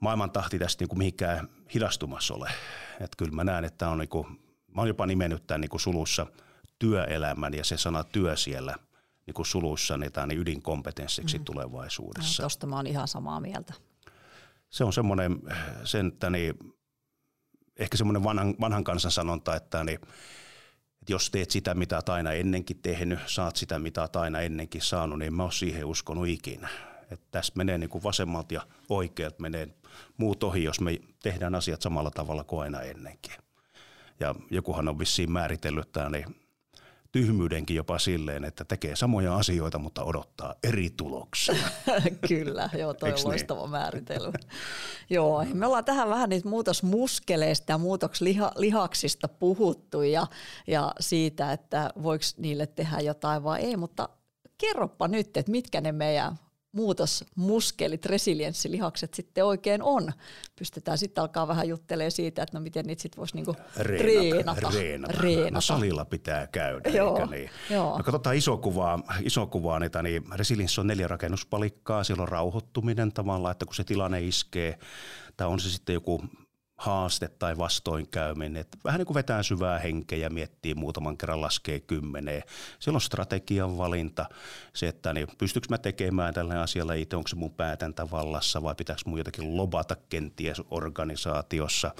maailman 0.00 0.30
tahti 0.30 0.58
tästä 0.58 0.82
niinku 0.82 0.96
mihinkään 0.96 1.48
hidastumassa 1.74 2.34
ole. 2.34 2.50
Et 3.00 3.16
kyllä 3.16 3.32
mä 3.32 3.44
näen, 3.44 3.64
että 3.64 3.88
on 3.88 3.98
niinku, 3.98 4.26
mä 4.74 4.80
oon 4.80 4.88
jopa 4.88 5.06
nimennyt 5.06 5.46
tämän 5.46 5.60
niinku 5.60 5.78
sulussa 5.78 6.26
työelämän 6.78 7.54
ja 7.54 7.64
se 7.64 7.76
sana 7.76 8.04
työ 8.04 8.36
siellä 8.36 8.74
niinku 9.26 9.44
suluissa 9.44 9.96
niin 9.96 10.12
tämä 10.12 10.26
niin 10.26 10.40
ydinkompetenssiksi 10.40 11.38
mm. 11.38 11.44
tulevaisuudessa. 11.44 12.42
No, 12.42 12.44
Tuosta 12.44 12.66
mä 12.66 12.76
oon 12.76 12.86
ihan 12.86 13.08
samaa 13.08 13.40
mieltä. 13.40 13.74
Se 14.70 14.84
on 14.84 14.92
semmoinen, 14.92 15.38
sen, 15.84 16.06
että 16.06 16.30
niin, 16.30 16.54
ehkä 17.76 17.96
semmoinen 17.96 18.24
vanhan, 18.24 18.54
vanhan 18.60 18.84
kansan 18.84 19.10
sanonta, 19.10 19.56
että 19.56 19.84
niin, 19.84 19.98
että 21.00 21.12
jos 21.12 21.30
teet 21.30 21.50
sitä, 21.50 21.74
mitä 21.74 21.96
olet 21.96 22.08
aina 22.08 22.32
ennenkin 22.32 22.82
tehnyt, 22.82 23.18
saat 23.26 23.56
sitä, 23.56 23.78
mitä 23.78 24.00
olet 24.00 24.16
aina 24.16 24.40
ennenkin 24.40 24.82
saanut, 24.82 25.18
niin 25.18 25.34
mä 25.34 25.42
oon 25.42 25.52
siihen 25.52 25.84
uskonut 25.84 26.28
ikinä. 26.28 26.68
Että 27.10 27.26
tässä 27.30 27.52
menee 27.56 27.78
niin 27.78 27.90
kuin 27.90 28.04
vasemmalta 28.04 28.54
ja 28.54 28.66
oikealta 28.88 29.42
menee 29.42 29.68
muut 30.16 30.42
ohi, 30.42 30.64
jos 30.64 30.80
me 30.80 30.98
tehdään 31.22 31.54
asiat 31.54 31.82
samalla 31.82 32.10
tavalla 32.10 32.44
kuin 32.44 32.62
aina 32.62 32.80
ennenkin. 32.80 33.34
Ja 34.20 34.34
jokuhan 34.50 34.88
on 34.88 34.98
vissiin 34.98 35.32
määritellyt 35.32 35.92
tämä 35.92 36.08
niin 36.08 36.36
tyhmyydenkin 37.12 37.76
jopa 37.76 37.98
silleen, 37.98 38.44
että 38.44 38.64
tekee 38.64 38.96
samoja 38.96 39.36
asioita, 39.36 39.78
mutta 39.78 40.04
odottaa 40.04 40.54
eri 40.62 40.90
tuloksia. 40.96 41.54
Kyllä, 42.28 42.70
joo, 42.78 42.94
toi 42.94 43.08
Eks 43.08 43.20
on 43.20 43.24
niin? 43.24 43.30
loistava 43.30 43.66
määritelmä. 43.66 44.38
joo, 45.10 45.44
me 45.54 45.66
ollaan 45.66 45.84
tähän 45.84 46.08
vähän 46.08 46.28
niitä 46.28 46.48
muutosmuskeleista 46.48 47.72
ja 47.72 47.78
muutokslihaksista 47.78 49.28
puhuttu 49.28 50.02
ja, 50.02 50.26
ja 50.66 50.94
siitä, 51.00 51.52
että 51.52 51.90
voiko 52.02 52.24
niille 52.36 52.66
tehdä 52.66 53.00
jotain 53.00 53.44
vai 53.44 53.60
ei, 53.60 53.76
mutta 53.76 54.08
kerropa 54.58 55.08
nyt, 55.08 55.36
että 55.36 55.50
mitkä 55.50 55.80
ne 55.80 55.92
meidän 55.92 56.36
muutosmuskelit, 56.72 58.06
resilienssilihakset 58.06 59.14
sitten 59.14 59.44
oikein 59.44 59.82
on. 59.82 60.12
Pystytään 60.58 60.98
sitten 60.98 61.22
alkaa 61.22 61.48
vähän 61.48 61.68
juttelemaan 61.68 62.10
siitä, 62.10 62.42
että 62.42 62.58
no 62.58 62.62
miten 62.62 62.86
niitä 62.86 63.02
sitten 63.02 63.18
voisi 63.18 63.34
niinku 63.34 63.56
reenata, 63.76 64.54
treenata, 64.54 64.70
reenata. 64.78 65.20
reenata. 65.20 65.50
No 65.50 65.60
salilla 65.60 66.04
pitää 66.04 66.46
käydä, 66.46 66.90
joo, 66.90 67.16
eikä 67.16 67.26
niin? 67.30 67.50
Joo. 67.70 67.98
No 67.98 68.04
katsotaan 68.04 68.36
iso 68.36 68.56
kuvaa, 68.56 69.02
iso 69.22 69.46
kuvaa 69.46 69.78
niitä, 69.78 70.02
niin 70.02 70.24
resilienssi 70.34 70.80
on 70.80 70.86
neljä 70.86 71.08
rakennuspalikkaa, 71.08 72.04
siellä 72.04 72.22
on 72.22 72.28
rauhoittuminen 72.28 73.12
tavallaan, 73.12 73.52
että 73.52 73.66
kun 73.66 73.74
se 73.74 73.84
tilanne 73.84 74.20
iskee, 74.20 74.78
tai 75.36 75.46
on 75.46 75.60
se 75.60 75.70
sitten 75.70 75.94
joku 75.94 76.22
haaste 76.80 77.28
tai 77.28 77.58
vastoinkäyminen. 77.58 78.56
Että 78.56 78.78
vähän 78.84 78.98
niin 78.98 79.06
kuin 79.06 79.14
vetää 79.14 79.42
syvää 79.42 79.78
henkeä 79.78 80.18
ja 80.18 80.30
miettii 80.30 80.74
muutaman 80.74 81.16
kerran 81.16 81.40
laskee 81.40 81.80
kymmeneen. 81.80 82.42
Siellä 82.78 82.96
on 82.96 83.00
strategian 83.00 83.78
valinta, 83.78 84.26
se, 84.74 84.88
että 84.88 85.12
niin 85.12 85.28
pystyykö 85.38 85.66
mä 85.70 85.78
tekemään 85.78 86.34
tällä 86.34 86.60
asialla 86.60 86.94
itse, 86.94 87.16
onko 87.16 87.28
se 87.28 87.36
mun 87.36 87.54
päätäntä 87.54 88.10
vallassa 88.10 88.62
vai 88.62 88.74
pitääkö 88.74 89.02
mun 89.06 89.18
jotakin 89.18 89.56
lobata 89.56 89.96
kenties 90.08 90.62
organisaatiossa. 90.70 91.94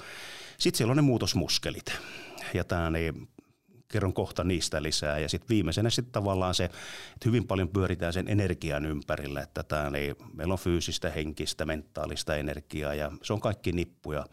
Sitten 0.57 0.77
siellä 0.77 0.91
on 0.91 0.97
ne 0.97 1.01
muutosmuskelit. 1.01 1.93
Ja 2.53 2.63
tämä 2.63 2.89
niin 2.89 3.27
kerron 3.87 4.13
kohta 4.13 4.43
niistä 4.43 4.83
lisää. 4.83 5.19
Ja 5.19 5.29
sitten 5.29 5.49
viimeisenä 5.49 5.89
sitten 5.89 6.11
tavallaan 6.11 6.55
se, 6.55 6.63
että 6.65 7.25
hyvin 7.25 7.47
paljon 7.47 7.69
pyöritään 7.69 8.13
sen 8.13 8.27
energian 8.27 8.85
ympärillä, 8.85 9.41
että 9.41 9.63
tämä, 9.63 9.89
niin 9.89 10.15
meillä 10.33 10.51
on 10.51 10.59
fyysistä, 10.59 11.09
henkistä, 11.09 11.65
mentaalista 11.65 12.35
energiaa 12.35 12.93
ja 12.93 13.11
se 13.23 13.33
on 13.33 13.41
kaikki 13.41 13.71
nippuja 13.71 14.25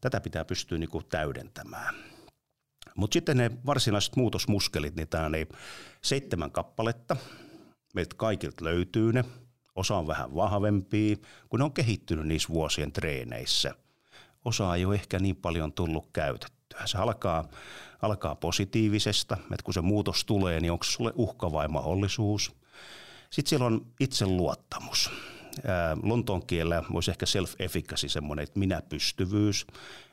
tätä 0.00 0.20
pitää 0.20 0.44
pystyä 0.44 0.78
niin 0.78 0.90
kuin 0.90 1.04
täydentämään. 1.08 1.94
Mutta 2.94 3.12
sitten 3.12 3.36
ne 3.36 3.50
varsinaiset 3.66 4.16
muutosmuskelit, 4.16 4.96
niin 4.96 5.08
tämä 5.08 5.26
on 5.26 5.32
niin 5.32 5.48
seitsemän 6.02 6.50
kappaletta. 6.50 7.16
Meiltä 7.94 8.16
kaikilta 8.16 8.64
löytyy 8.64 9.12
ne. 9.12 9.24
Osa 9.74 9.96
on 9.96 10.06
vähän 10.06 10.34
vahvempia, 10.34 11.16
kun 11.48 11.58
ne 11.58 11.64
on 11.64 11.72
kehittynyt 11.72 12.26
niissä 12.26 12.48
vuosien 12.48 12.92
treeneissä. 12.92 13.74
Osa 14.44 14.74
ei 14.74 14.84
ole 14.84 14.94
ehkä 14.94 15.18
niin 15.18 15.36
paljon 15.36 15.72
tullut 15.72 16.08
käytettyä. 16.12 16.86
Se 16.86 16.98
alkaa, 16.98 17.48
alkaa 18.02 18.34
positiivisesta, 18.34 19.36
että 19.36 19.64
kun 19.64 19.74
se 19.74 19.80
muutos 19.80 20.24
tulee, 20.24 20.60
niin 20.60 20.72
onko 20.72 20.84
sulle 20.84 21.12
uhka 21.14 21.52
vai 21.52 21.68
mahdollisuus. 21.68 22.52
Sitten 23.30 23.48
siellä 23.50 23.66
on 23.66 23.86
itseluottamus 24.00 25.10
Lontoon 26.02 26.46
kielellä 26.46 26.82
voisi 26.92 27.10
ehkä 27.10 27.26
self-efficacy, 27.26 28.08
semmoinen, 28.08 28.42
että 28.42 28.58
minä-pystyvyys, 28.58 29.66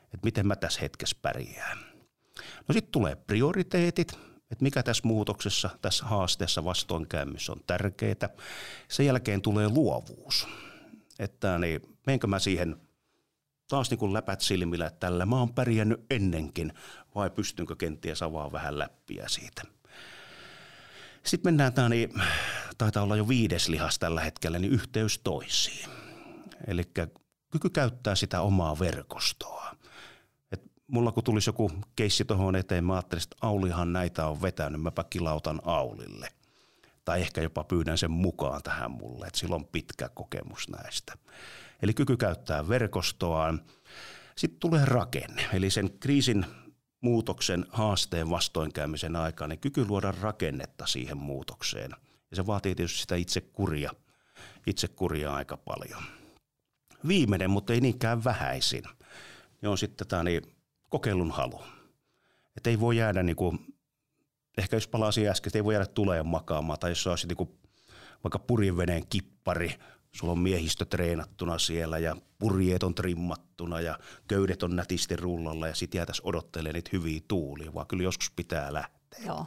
että 0.04 0.24
miten 0.24 0.46
mä 0.46 0.56
tässä 0.56 0.80
hetkessä 0.80 1.16
pärjään. 1.22 1.78
No 2.68 2.72
sitten 2.72 2.92
tulee 2.92 3.16
prioriteetit, 3.16 4.12
että 4.50 4.62
mikä 4.62 4.82
tässä 4.82 5.02
muutoksessa, 5.06 5.70
tässä 5.82 6.04
haasteessa 6.04 6.64
vastoinkäymissä 6.64 7.52
on 7.52 7.60
tärkeää. 7.66 8.28
Sen 8.88 9.06
jälkeen 9.06 9.42
tulee 9.42 9.68
luovuus, 9.68 10.48
että 11.18 11.58
niin, 11.58 11.80
menenkö 12.06 12.26
mä 12.26 12.38
siihen 12.38 12.76
taas 13.68 13.90
niin 13.90 13.98
kuin 13.98 14.12
läpät 14.12 14.40
silmillä, 14.40 14.86
että 14.86 15.00
tällä 15.00 15.26
mä 15.26 15.36
oon 15.36 15.54
pärjännyt 15.54 16.04
ennenkin, 16.10 16.72
vai 17.14 17.30
pystynkö 17.30 17.76
kenties 17.76 18.22
avaamaan 18.22 18.52
vähän 18.52 18.78
läppiä 18.78 19.24
siitä. 19.28 19.62
Sitten 21.22 21.48
mennään 21.48 21.72
tämä, 21.72 21.88
niin, 21.88 22.22
taitaa 22.78 23.02
olla 23.02 23.16
jo 23.16 23.28
viides 23.28 23.68
lihas 23.68 23.98
tällä 23.98 24.20
hetkellä, 24.20 24.58
niin 24.58 24.72
yhteys 24.72 25.18
toisiin. 25.18 25.90
Eli 26.66 26.82
kyky 27.50 27.70
käyttää 27.70 28.14
sitä 28.14 28.40
omaa 28.40 28.78
verkostoa. 28.78 29.76
Et 30.52 30.62
mulla 30.86 31.12
kun 31.12 31.24
tulisi 31.24 31.48
joku 31.48 31.70
keissi 31.96 32.24
tuohon 32.24 32.56
eteen, 32.56 32.84
mä 32.84 32.92
ajattelin, 32.94 33.22
että 33.22 33.36
Aulihan 33.40 33.92
näitä 33.92 34.26
on 34.26 34.42
vetänyt, 34.42 34.82
mäpä 34.82 35.04
kilautan 35.10 35.60
Aulille. 35.64 36.28
Tai 37.04 37.20
ehkä 37.20 37.42
jopa 37.42 37.64
pyydän 37.64 37.98
sen 37.98 38.10
mukaan 38.10 38.62
tähän 38.62 38.90
mulle, 38.90 39.26
että 39.26 39.38
sillä 39.38 39.54
on 39.56 39.66
pitkä 39.66 40.08
kokemus 40.08 40.68
näistä. 40.68 41.14
Eli 41.82 41.94
kyky 41.94 42.16
käyttää 42.16 42.68
verkostoaan. 42.68 43.62
Sitten 44.36 44.60
tulee 44.60 44.84
rakenne, 44.84 45.46
eli 45.52 45.70
sen 45.70 45.90
kriisin 46.00 46.46
muutoksen 47.00 47.66
haasteen 47.68 48.30
vastoinkäymisen 48.30 49.16
aikaan, 49.16 49.50
niin 49.50 49.60
kyky 49.60 49.84
luoda 49.88 50.14
rakennetta 50.20 50.86
siihen 50.86 51.16
muutokseen. 51.16 51.90
Ja 52.30 52.36
se 52.36 52.46
vaatii 52.46 52.74
tietysti 52.74 52.98
sitä 52.98 53.14
itse 54.66 54.88
kuria, 54.88 55.34
aika 55.34 55.56
paljon. 55.56 56.02
Viimeinen, 57.08 57.50
mutta 57.50 57.72
ei 57.72 57.80
niinkään 57.80 58.24
vähäisin, 58.24 58.82
niin 59.62 59.70
on 59.70 59.78
sitten 59.78 60.06
tämä 60.06 60.22
niin 60.22 60.42
kokeilun 60.88 61.30
halu. 61.30 61.62
Että 62.56 62.70
ei 62.70 62.80
voi 62.80 62.96
jäädä 62.96 63.22
niin 63.22 63.36
kuin, 63.36 63.58
ehkä 64.58 64.76
jos 64.76 64.88
palasi 64.88 65.28
äsken, 65.28 65.52
ei 65.54 65.64
voi 65.64 65.74
jäädä 65.74 65.86
tuleen 65.86 66.26
makaamaan, 66.26 66.78
tai 66.78 66.90
jos 66.90 67.06
olisi 67.06 67.26
niin 67.26 67.36
kuin, 67.36 67.50
vaikka 68.24 68.38
purjeveneen 68.38 69.06
kippari, 69.06 69.74
sulla 70.12 70.32
on 70.32 70.38
miehistö 70.38 70.84
treenattuna 70.84 71.58
siellä 71.58 71.98
ja 71.98 72.16
purjeet 72.38 72.82
on 72.82 72.94
trimmattuna 72.94 73.80
ja 73.80 73.98
köydet 74.28 74.62
on 74.62 74.76
nätisti 74.76 75.16
rullalla 75.16 75.68
ja 75.68 75.74
sit 75.74 75.94
jäätäisiin 75.94 76.26
odottelemaan 76.28 76.74
niitä 76.74 76.90
hyviä 76.92 77.20
tuulia, 77.28 77.74
vaan 77.74 77.86
kyllä 77.86 78.02
joskus 78.02 78.30
pitää 78.30 78.72
lähteä. 78.72 79.20
Joo. 79.26 79.46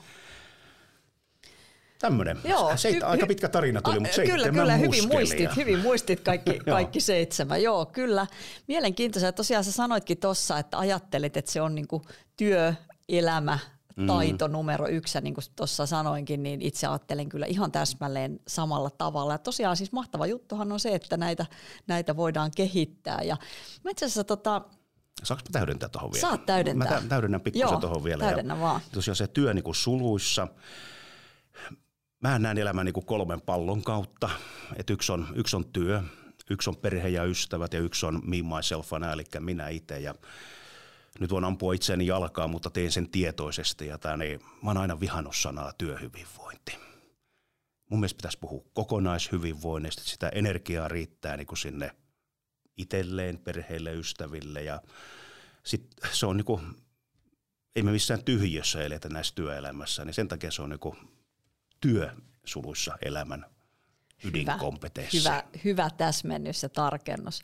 Tämmöinen. 1.99 2.37
Joo, 2.43 2.77
se 2.77 2.91
hy- 2.91 3.05
aika 3.05 3.27
pitkä 3.27 3.49
tarina 3.49 3.81
tuli, 3.81 3.99
mutta 3.99 4.21
Kyllä, 4.21 4.49
kyllä, 4.49 4.75
hyvin 4.75 5.07
muistit, 5.07 5.55
hyvin 5.55 5.79
muistit 5.79 6.19
kaikki, 6.19 6.59
kaikki 6.69 7.01
seitsemän. 7.01 7.63
Joo, 7.63 7.85
kyllä. 7.85 8.27
Mielenkiintoista. 8.67 9.31
Tosiaan 9.31 9.63
sä 9.63 9.71
sanoitkin 9.71 10.17
tuossa, 10.17 10.59
että 10.59 10.77
ajattelet, 10.79 11.37
että 11.37 11.51
se 11.51 11.61
on 11.61 11.75
niinku 11.75 12.01
työ, 12.37 12.73
elämä, 13.09 13.59
Mm. 13.95 14.07
taito 14.07 14.47
numero 14.47 14.87
yksi, 14.87 15.17
ja 15.17 15.21
niin 15.21 15.33
kuin 15.33 15.43
tuossa 15.55 15.85
sanoinkin, 15.85 16.43
niin 16.43 16.61
itse 16.61 16.87
ajattelen 16.87 17.29
kyllä 17.29 17.45
ihan 17.45 17.71
täsmälleen 17.71 18.39
samalla 18.47 18.89
tavalla. 18.89 19.33
Ja 19.33 19.37
tosiaan 19.37 19.77
siis 19.77 19.91
mahtava 19.91 20.25
juttuhan 20.25 20.71
on 20.71 20.79
se, 20.79 20.95
että 20.95 21.17
näitä, 21.17 21.45
näitä 21.87 22.15
voidaan 22.15 22.51
kehittää. 22.55 23.21
Ja 23.23 23.37
mä 23.83 23.91
itse 23.91 24.05
asiassa 24.05 24.23
tota, 24.23 24.61
Saanko 25.23 25.41
mä 25.49 25.51
täydentää 25.59 25.89
tuohon 25.89 26.11
vielä? 26.13 26.21
Saat 26.27 26.45
täydentää. 26.45 27.01
Mä 27.01 27.07
täydennän 27.09 27.41
pikkusen 27.41 27.79
tuohon 27.79 28.03
vielä. 28.03 28.23
Täydennä 28.23 28.53
ja 28.53 28.59
vaan. 28.59 28.81
Tosiaan 28.91 29.15
se 29.15 29.27
työ 29.27 29.53
niin 29.53 29.63
kuin 29.63 29.75
suluissa. 29.75 30.47
Mä 32.21 32.39
näen 32.39 32.57
elämän 32.57 32.85
niin 32.85 32.93
kuin 32.93 33.05
kolmen 33.05 33.41
pallon 33.41 33.83
kautta. 33.83 34.29
Et 34.75 34.89
yksi, 34.89 35.11
on, 35.11 35.27
yksi 35.35 35.55
on 35.55 35.65
työ, 35.65 36.03
yksi 36.49 36.69
on 36.69 36.77
perhe 36.77 37.09
ja 37.09 37.23
ystävät 37.23 37.73
ja 37.73 37.79
yksi 37.79 38.05
on 38.05 38.21
me, 38.23 38.37
myself 38.55 38.93
and 38.93 39.03
eli 39.03 39.23
minä 39.39 39.69
itse. 39.69 39.99
Ja 39.99 40.15
nyt 41.19 41.31
voin 41.31 41.43
ampua 41.43 41.73
itseäni 41.73 42.07
jalkaa, 42.07 42.47
mutta 42.47 42.69
teen 42.69 42.91
sen 42.91 43.09
tietoisesti. 43.09 43.87
Ja 43.87 43.97
tämä, 43.97 44.17
niin, 44.17 44.39
mä 44.63 44.69
oon 44.69 44.77
aina 44.77 44.99
vihannut 44.99 45.35
sanaa 45.35 45.73
työhyvinvointi. 45.77 46.77
Mun 47.89 47.99
mielestä 47.99 48.17
pitäisi 48.17 48.39
puhua 48.39 48.63
kokonaishyvinvoinnista, 48.73 50.01
että 50.01 50.11
sitä 50.11 50.29
energiaa 50.29 50.87
riittää 50.87 51.37
niin 51.37 51.47
kuin 51.47 51.57
sinne 51.57 51.91
itselleen, 52.77 53.39
perheelle, 53.39 53.93
ystäville. 53.93 54.63
Ja 54.63 54.81
sit 55.63 55.87
se 56.11 56.25
on 56.25 56.37
niin 56.37 56.45
kuin 56.45 56.61
ei 57.75 57.83
me 57.83 57.91
missään 57.91 58.23
tyhjössä 58.23 58.83
eletä 58.83 59.09
näissä 59.09 59.35
työelämässä, 59.35 60.05
niin 60.05 60.13
sen 60.13 60.27
takia 60.27 60.51
se 60.51 60.61
on 60.61 60.69
niin 60.69 61.09
työsuluissa 61.81 62.97
elämän 63.01 63.45
ydinkompetenssi. 64.23 65.19
Hyvä, 65.19 65.43
hyvä 65.63 65.89
täsmennys 65.97 66.63
ja 66.63 66.69
tarkennus. 66.69 67.41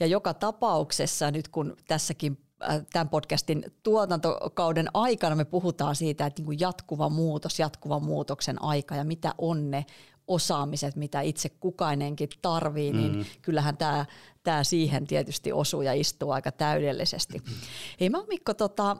Ja 0.00 0.06
joka 0.06 0.34
tapauksessa 0.34 1.30
nyt 1.30 1.48
kun 1.48 1.76
tässäkin 1.88 2.38
äh, 2.70 2.86
tämän 2.92 3.08
podcastin 3.08 3.64
tuotantokauden 3.82 4.88
aikana 4.94 5.36
me 5.36 5.44
puhutaan 5.44 5.96
siitä, 5.96 6.26
että 6.26 6.42
niin 6.42 6.60
jatkuva 6.60 7.08
muutos, 7.08 7.58
jatkuva 7.58 8.00
muutoksen 8.00 8.62
aika 8.62 8.96
ja 8.96 9.04
mitä 9.04 9.34
on 9.38 9.70
ne 9.70 9.86
osaamiset, 10.26 10.96
mitä 10.96 11.20
itse 11.20 11.48
kukainenkin 11.48 12.28
tarvii, 12.42 12.92
niin 12.92 13.16
mm. 13.16 13.24
kyllähän 13.42 13.76
tämä, 13.76 14.06
tämä 14.42 14.64
siihen 14.64 15.06
tietysti 15.06 15.52
osuu 15.52 15.82
ja 15.82 15.92
istuu 15.92 16.30
aika 16.30 16.52
täydellisesti. 16.52 17.38
Mm. 17.38 17.54
Ei 18.00 18.10
mä 18.10 18.18
Mikko 18.28 18.54
tota, 18.54 18.96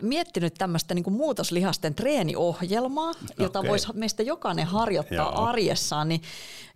miettinyt 0.00 0.54
tämmöistä 0.54 0.94
niin 0.94 1.12
muutoslihasten 1.12 1.94
treeniohjelmaa, 1.94 3.10
okay. 3.10 3.26
jota 3.38 3.62
voisi 3.68 3.88
meistä 3.94 4.22
jokainen 4.22 4.66
harjoittaa 4.66 5.16
Joo. 5.16 5.44
arjessaan, 5.44 6.08
niin 6.08 6.22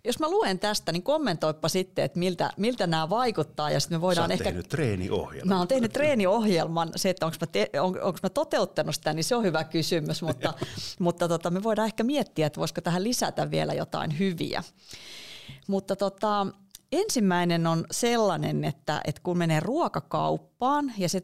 jos 0.05 0.19
mä 0.19 0.29
luen 0.29 0.59
tästä, 0.59 0.91
niin 0.91 1.03
kommentoipa 1.03 1.69
sitten, 1.69 2.05
että 2.05 2.19
miltä, 2.19 2.51
miltä 2.57 2.87
nämä 2.87 3.09
vaikuttaa. 3.09 3.71
Ja 3.71 3.79
sitten 3.79 3.97
me 3.97 4.01
voidaan 4.01 4.29
Sä 4.29 4.33
ehkä... 4.33 4.43
tehnyt 4.43 4.69
treeniohjelman. 4.69 5.55
Mä 5.55 5.57
oon 5.57 5.67
tehnyt 5.67 5.93
treeniohjelman. 5.93 6.91
Se, 6.95 7.09
että 7.09 7.25
onko 7.25 7.37
mä, 7.41 7.47
te, 7.47 7.69
on, 7.81 8.01
onko 8.01 8.19
mä 8.23 8.29
toteuttanut 8.29 8.95
sitä, 8.95 9.13
niin 9.13 9.23
se 9.23 9.35
on 9.35 9.43
hyvä 9.43 9.63
kysymys, 9.63 10.21
mutta, 10.21 10.53
mutta 10.99 11.27
tota, 11.27 11.49
me 11.49 11.63
voidaan 11.63 11.85
ehkä 11.85 12.03
miettiä, 12.03 12.47
että 12.47 12.59
voisiko 12.59 12.81
tähän 12.81 13.03
lisätä 13.03 13.51
vielä 13.51 13.73
jotain 13.73 14.19
hyviä. 14.19 14.63
Mutta 15.67 15.95
tota, 15.95 16.47
ensimmäinen 16.91 17.67
on 17.67 17.85
sellainen, 17.91 18.63
että, 18.63 19.01
että 19.05 19.21
kun 19.23 19.37
menee 19.37 19.59
ruokakauppaan 19.59 20.93
ja 20.97 21.09
se 21.09 21.23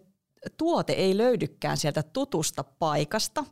tuote 0.57 0.93
ei 0.93 1.17
löydykään 1.17 1.77
sieltä 1.77 2.03
tutusta 2.03 2.63
paikasta, 2.63 3.45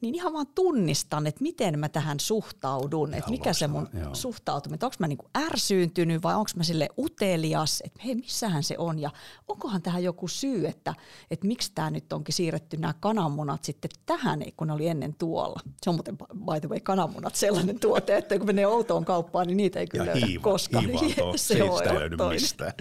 niin 0.00 0.14
ihan 0.14 0.32
vaan 0.32 0.46
tunnistan, 0.46 1.26
että 1.26 1.42
miten 1.42 1.78
mä 1.78 1.88
tähän 1.88 2.20
suhtaudun, 2.20 3.14
että 3.14 3.30
mikä 3.30 3.52
se 3.52 3.66
mun 3.66 3.88
joo. 4.00 4.14
suhtautuminen, 4.14 4.84
onko 4.84 4.96
mä 4.98 5.08
niinku 5.08 5.28
ärsyyntynyt 5.38 6.22
vai 6.22 6.34
onko 6.34 6.50
mä 6.56 6.62
sille 6.62 6.88
utelias, 6.98 7.82
että 7.84 8.00
hei 8.04 8.14
missähän 8.14 8.62
se 8.62 8.74
on 8.78 8.98
ja 8.98 9.10
onkohan 9.48 9.82
tähän 9.82 10.02
joku 10.02 10.28
syy, 10.28 10.66
että, 10.66 10.94
että 11.30 11.46
miksi 11.46 11.72
tämä 11.74 11.90
nyt 11.90 12.12
onkin 12.12 12.34
siirretty 12.34 12.76
nämä 12.76 12.94
kananmunat 13.00 13.64
sitten 13.64 13.90
tähän, 14.06 14.42
kun 14.56 14.66
ne 14.66 14.72
oli 14.72 14.88
ennen 14.88 15.14
tuolla. 15.14 15.60
Se 15.82 15.90
on 15.90 15.96
muuten 15.96 16.16
by 16.18 16.60
the 16.60 16.68
way 16.68 16.80
kananmunat 16.80 17.34
sellainen 17.34 17.80
tuote, 17.80 18.16
että 18.16 18.38
kun 18.38 18.46
menee 18.46 18.66
outoon 18.66 19.04
kauppaan, 19.04 19.46
niin 19.46 19.56
niitä 19.56 19.80
ei 19.80 19.86
kyllä 19.86 20.04
ja 20.04 20.12
löydä 20.12 20.26
hiiva, 20.26 20.42
koskaan. 20.42 20.84
Hiiva 20.84 21.36
se, 21.36 21.54
ei 21.54 21.94
löydy 21.94 22.16
mistään. 22.30 22.72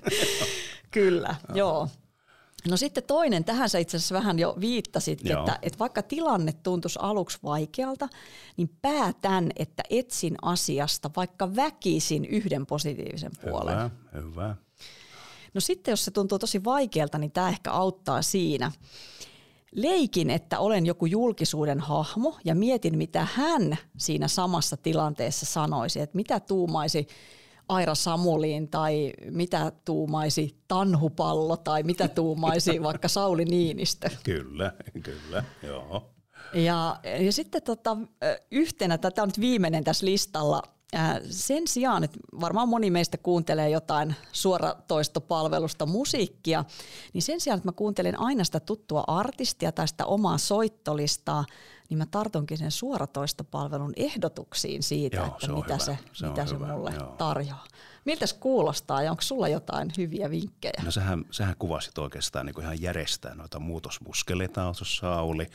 kyllä, 0.91 1.35
joo. 1.53 1.87
No 2.69 2.77
sitten 2.77 3.03
toinen, 3.03 3.43
tähän 3.43 3.69
sä 3.69 3.79
itse 3.79 3.97
asiassa 3.97 4.15
vähän 4.15 4.39
jo 4.39 4.57
viittasit, 4.59 5.19
että, 5.19 5.59
että 5.61 5.79
vaikka 5.79 6.03
tilanne 6.03 6.53
tuntuisi 6.63 6.99
aluksi 7.01 7.37
vaikealta, 7.43 8.09
niin 8.57 8.69
päätän, 8.81 9.51
että 9.55 9.83
etsin 9.89 10.35
asiasta 10.41 11.09
vaikka 11.15 11.55
väkisin 11.55 12.25
yhden 12.25 12.65
positiivisen 12.65 13.31
puolen. 13.43 13.77
Hyvä, 13.77 13.89
hyvä. 14.13 14.55
No 15.53 15.61
sitten 15.61 15.91
jos 15.91 16.05
se 16.05 16.11
tuntuu 16.11 16.39
tosi 16.39 16.63
vaikealta, 16.63 17.17
niin 17.17 17.31
tämä 17.31 17.49
ehkä 17.49 17.71
auttaa 17.71 18.21
siinä. 18.21 18.71
Leikin, 19.71 20.29
että 20.29 20.59
olen 20.59 20.85
joku 20.85 21.05
julkisuuden 21.05 21.79
hahmo 21.79 22.37
ja 22.45 22.55
mietin, 22.55 22.97
mitä 22.97 23.27
hän 23.33 23.77
siinä 23.97 24.27
samassa 24.27 24.77
tilanteessa 24.77 25.45
sanoisi, 25.45 25.99
että 25.99 26.15
mitä 26.15 26.39
tuumaisi 26.39 27.07
Aira 27.69 27.95
Samuliin 27.95 28.67
tai 28.67 29.13
mitä 29.31 29.71
tuumaisi 29.85 30.57
Tanhupallo 30.67 31.57
tai 31.57 31.83
mitä 31.83 32.07
tuumaisi 32.07 32.81
vaikka 32.83 33.07
Sauli 33.07 33.45
Niinistö. 33.45 34.09
Kyllä, 34.23 34.73
kyllä, 35.03 35.43
joo. 35.63 36.15
Ja, 36.53 36.99
ja 37.19 37.31
sitten 37.31 37.61
tota, 37.61 37.97
yhtenä, 38.51 38.97
tätä 38.97 39.23
on 39.23 39.27
nyt 39.27 39.39
viimeinen 39.39 39.83
tässä 39.83 40.05
listalla, 40.05 40.63
sen 41.29 41.67
sijaan, 41.67 42.03
että 42.03 42.19
varmaan 42.41 42.69
moni 42.69 42.91
meistä 42.91 43.17
kuuntelee 43.17 43.69
jotain 43.69 44.15
suoratoistopalvelusta 44.31 45.85
musiikkia, 45.85 46.65
niin 47.13 47.21
sen 47.21 47.41
sijaan, 47.41 47.57
että 47.57 47.67
mä 47.67 47.73
kuuntelen 47.73 48.19
aina 48.19 48.43
sitä 48.43 48.59
tuttua 48.59 49.03
artistia 49.07 49.71
tai 49.71 49.87
sitä 49.87 50.05
omaa 50.05 50.37
soittolistaa, 50.37 51.45
niin 51.89 51.97
mä 51.97 52.05
tartunkin 52.05 52.57
sen 52.57 52.71
suoratoistopalvelun 52.71 53.93
ehdotuksiin 53.95 54.83
siitä, 54.83 55.17
Joo, 55.17 55.25
että 55.25 55.45
se 55.45 55.51
mitä, 55.51 55.77
se, 55.77 55.97
se, 56.13 56.27
mitä 56.27 56.45
se 56.45 56.57
mulle 56.57 56.93
Joo. 56.99 57.15
tarjoaa. 57.17 57.65
Miltä 58.05 58.27
se 58.27 58.35
kuulostaa 58.35 59.03
ja 59.03 59.11
onko 59.11 59.21
sulla 59.21 59.47
jotain 59.47 59.91
hyviä 59.97 60.29
vinkkejä? 60.29 60.81
No 60.83 60.91
sähän, 60.91 61.25
sähän 61.31 61.55
kuvasit 61.59 61.97
oikeastaan 61.97 62.45
niin 62.45 62.61
ihan 62.61 62.81
järjestää 62.81 63.35
noita 63.35 63.59
muutosmuskeleita 63.59 64.63
tuossa 64.63 64.85
Sauli. 64.85 65.49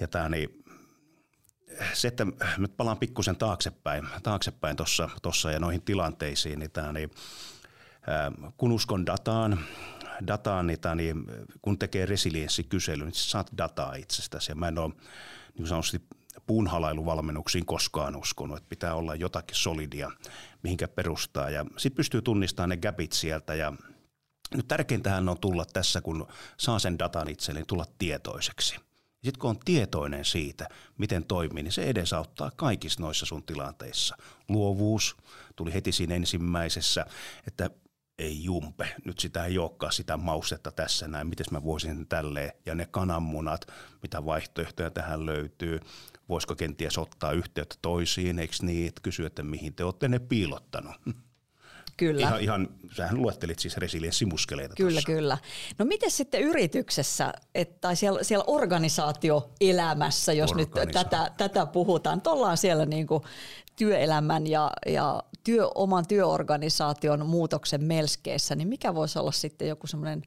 Ja 0.00 0.08
tämä 0.08 0.28
niin, 0.28 0.61
se, 1.92 2.08
että 2.08 2.26
nyt 2.58 2.76
palaan 2.76 2.98
pikkusen 2.98 3.36
taaksepäin, 3.36 4.08
taaksepäin 4.22 4.76
tuossa 4.76 5.10
tossa 5.22 5.50
ja 5.50 5.60
noihin 5.60 5.82
tilanteisiin, 5.82 6.58
niin, 6.58 6.70
tämä, 6.70 6.92
niin 6.92 7.10
kun 8.56 8.72
uskon 8.72 9.06
dataan, 9.06 9.58
dataan 10.26 10.66
niin, 10.66 10.80
tämä, 10.80 10.94
niin 10.94 11.24
kun 11.62 11.78
tekee 11.78 12.06
resilienssikysely, 12.06 13.04
niin 13.04 13.14
saat 13.14 13.50
dataa 13.58 13.94
itsestäsi. 13.94 14.50
Ja 14.50 14.54
mä 14.54 14.68
en 14.68 14.78
ole 14.78 14.94
niin 15.58 15.66
sanotusti 15.68 16.02
puunhalailuvalmennuksiin 16.46 17.66
koskaan 17.66 18.16
uskonut, 18.16 18.56
että 18.56 18.68
pitää 18.68 18.94
olla 18.94 19.14
jotakin 19.14 19.56
solidia, 19.56 20.10
mihinkä 20.62 20.88
perustaa. 20.88 21.50
Ja 21.50 21.64
sitten 21.76 21.96
pystyy 21.96 22.22
tunnistamaan 22.22 22.68
ne 22.68 22.76
gapit 22.76 23.12
sieltä 23.12 23.54
ja 23.54 23.72
nyt 24.54 24.68
tärkeintähän 24.68 25.28
on 25.28 25.40
tulla 25.40 25.64
tässä, 25.64 26.00
kun 26.00 26.26
saa 26.56 26.78
sen 26.78 26.98
datan 26.98 27.28
itselleen, 27.28 27.66
tulla 27.66 27.86
tietoiseksi. 27.98 28.76
Sitten 29.24 29.40
kun 29.40 29.50
on 29.50 29.58
tietoinen 29.64 30.24
siitä, 30.24 30.68
miten 30.98 31.24
toimii, 31.24 31.62
niin 31.62 31.72
se 31.72 31.82
edesauttaa 31.82 32.50
kaikissa 32.56 33.02
noissa 33.02 33.26
sun 33.26 33.42
tilanteissa. 33.42 34.16
Luovuus 34.48 35.16
tuli 35.56 35.74
heti 35.74 35.92
siinä 35.92 36.14
ensimmäisessä, 36.14 37.06
että 37.46 37.70
ei 38.18 38.44
jumpe, 38.44 38.94
nyt 39.04 39.18
sitä 39.18 39.44
ei 39.44 39.58
olekaan 39.58 39.92
sitä 39.92 40.16
maustetta 40.16 40.72
tässä 40.72 41.08
näin, 41.08 41.26
miten 41.26 41.46
mä 41.50 41.64
voisin 41.64 42.08
tälleen, 42.08 42.52
ja 42.66 42.74
ne 42.74 42.86
kananmunat, 42.86 43.66
mitä 44.02 44.24
vaihtoehtoja 44.24 44.90
tähän 44.90 45.26
löytyy, 45.26 45.80
voisiko 46.28 46.54
kenties 46.56 46.98
ottaa 46.98 47.32
yhteyttä 47.32 47.76
toisiin, 47.82 48.38
eikö 48.38 48.54
niin, 48.62 48.88
että 48.88 49.00
kysyä, 49.00 49.26
että 49.26 49.42
mihin 49.42 49.74
te 49.74 49.84
olette 49.84 50.08
ne 50.08 50.18
piilottanut. 50.18 50.94
Kyllä. 51.96 52.20
Ihan, 52.20 52.40
ihan, 52.40 52.68
sähän 52.96 53.22
luettelit 53.22 53.58
siis 53.58 53.76
resilienssimuskeleita 53.76 54.74
Kyllä, 54.74 54.90
tossa. 54.90 55.06
kyllä. 55.06 55.38
No 55.78 55.84
miten 55.84 56.10
sitten 56.10 56.40
yrityksessä 56.40 57.32
et, 57.54 57.80
tai 57.80 57.96
siellä, 57.96 58.22
siellä 58.22 58.44
organisaatioelämässä, 58.46 60.32
jos 60.32 60.54
nyt 60.54 60.70
tätä, 60.92 61.30
tätä 61.36 61.66
puhutaan, 61.66 62.16
että 62.16 62.30
ollaan 62.30 62.56
siellä 62.56 62.86
niin 62.86 63.06
kuin 63.06 63.22
työelämän 63.76 64.46
ja, 64.46 64.70
ja 64.86 65.22
työ, 65.44 65.68
oman 65.74 66.06
työorganisaation 66.06 67.26
muutoksen 67.26 67.84
melskeessä, 67.84 68.54
niin 68.54 68.68
mikä 68.68 68.94
voisi 68.94 69.18
olla 69.18 69.32
sitten 69.32 69.68
joku 69.68 69.86
semmoinen 69.86 70.22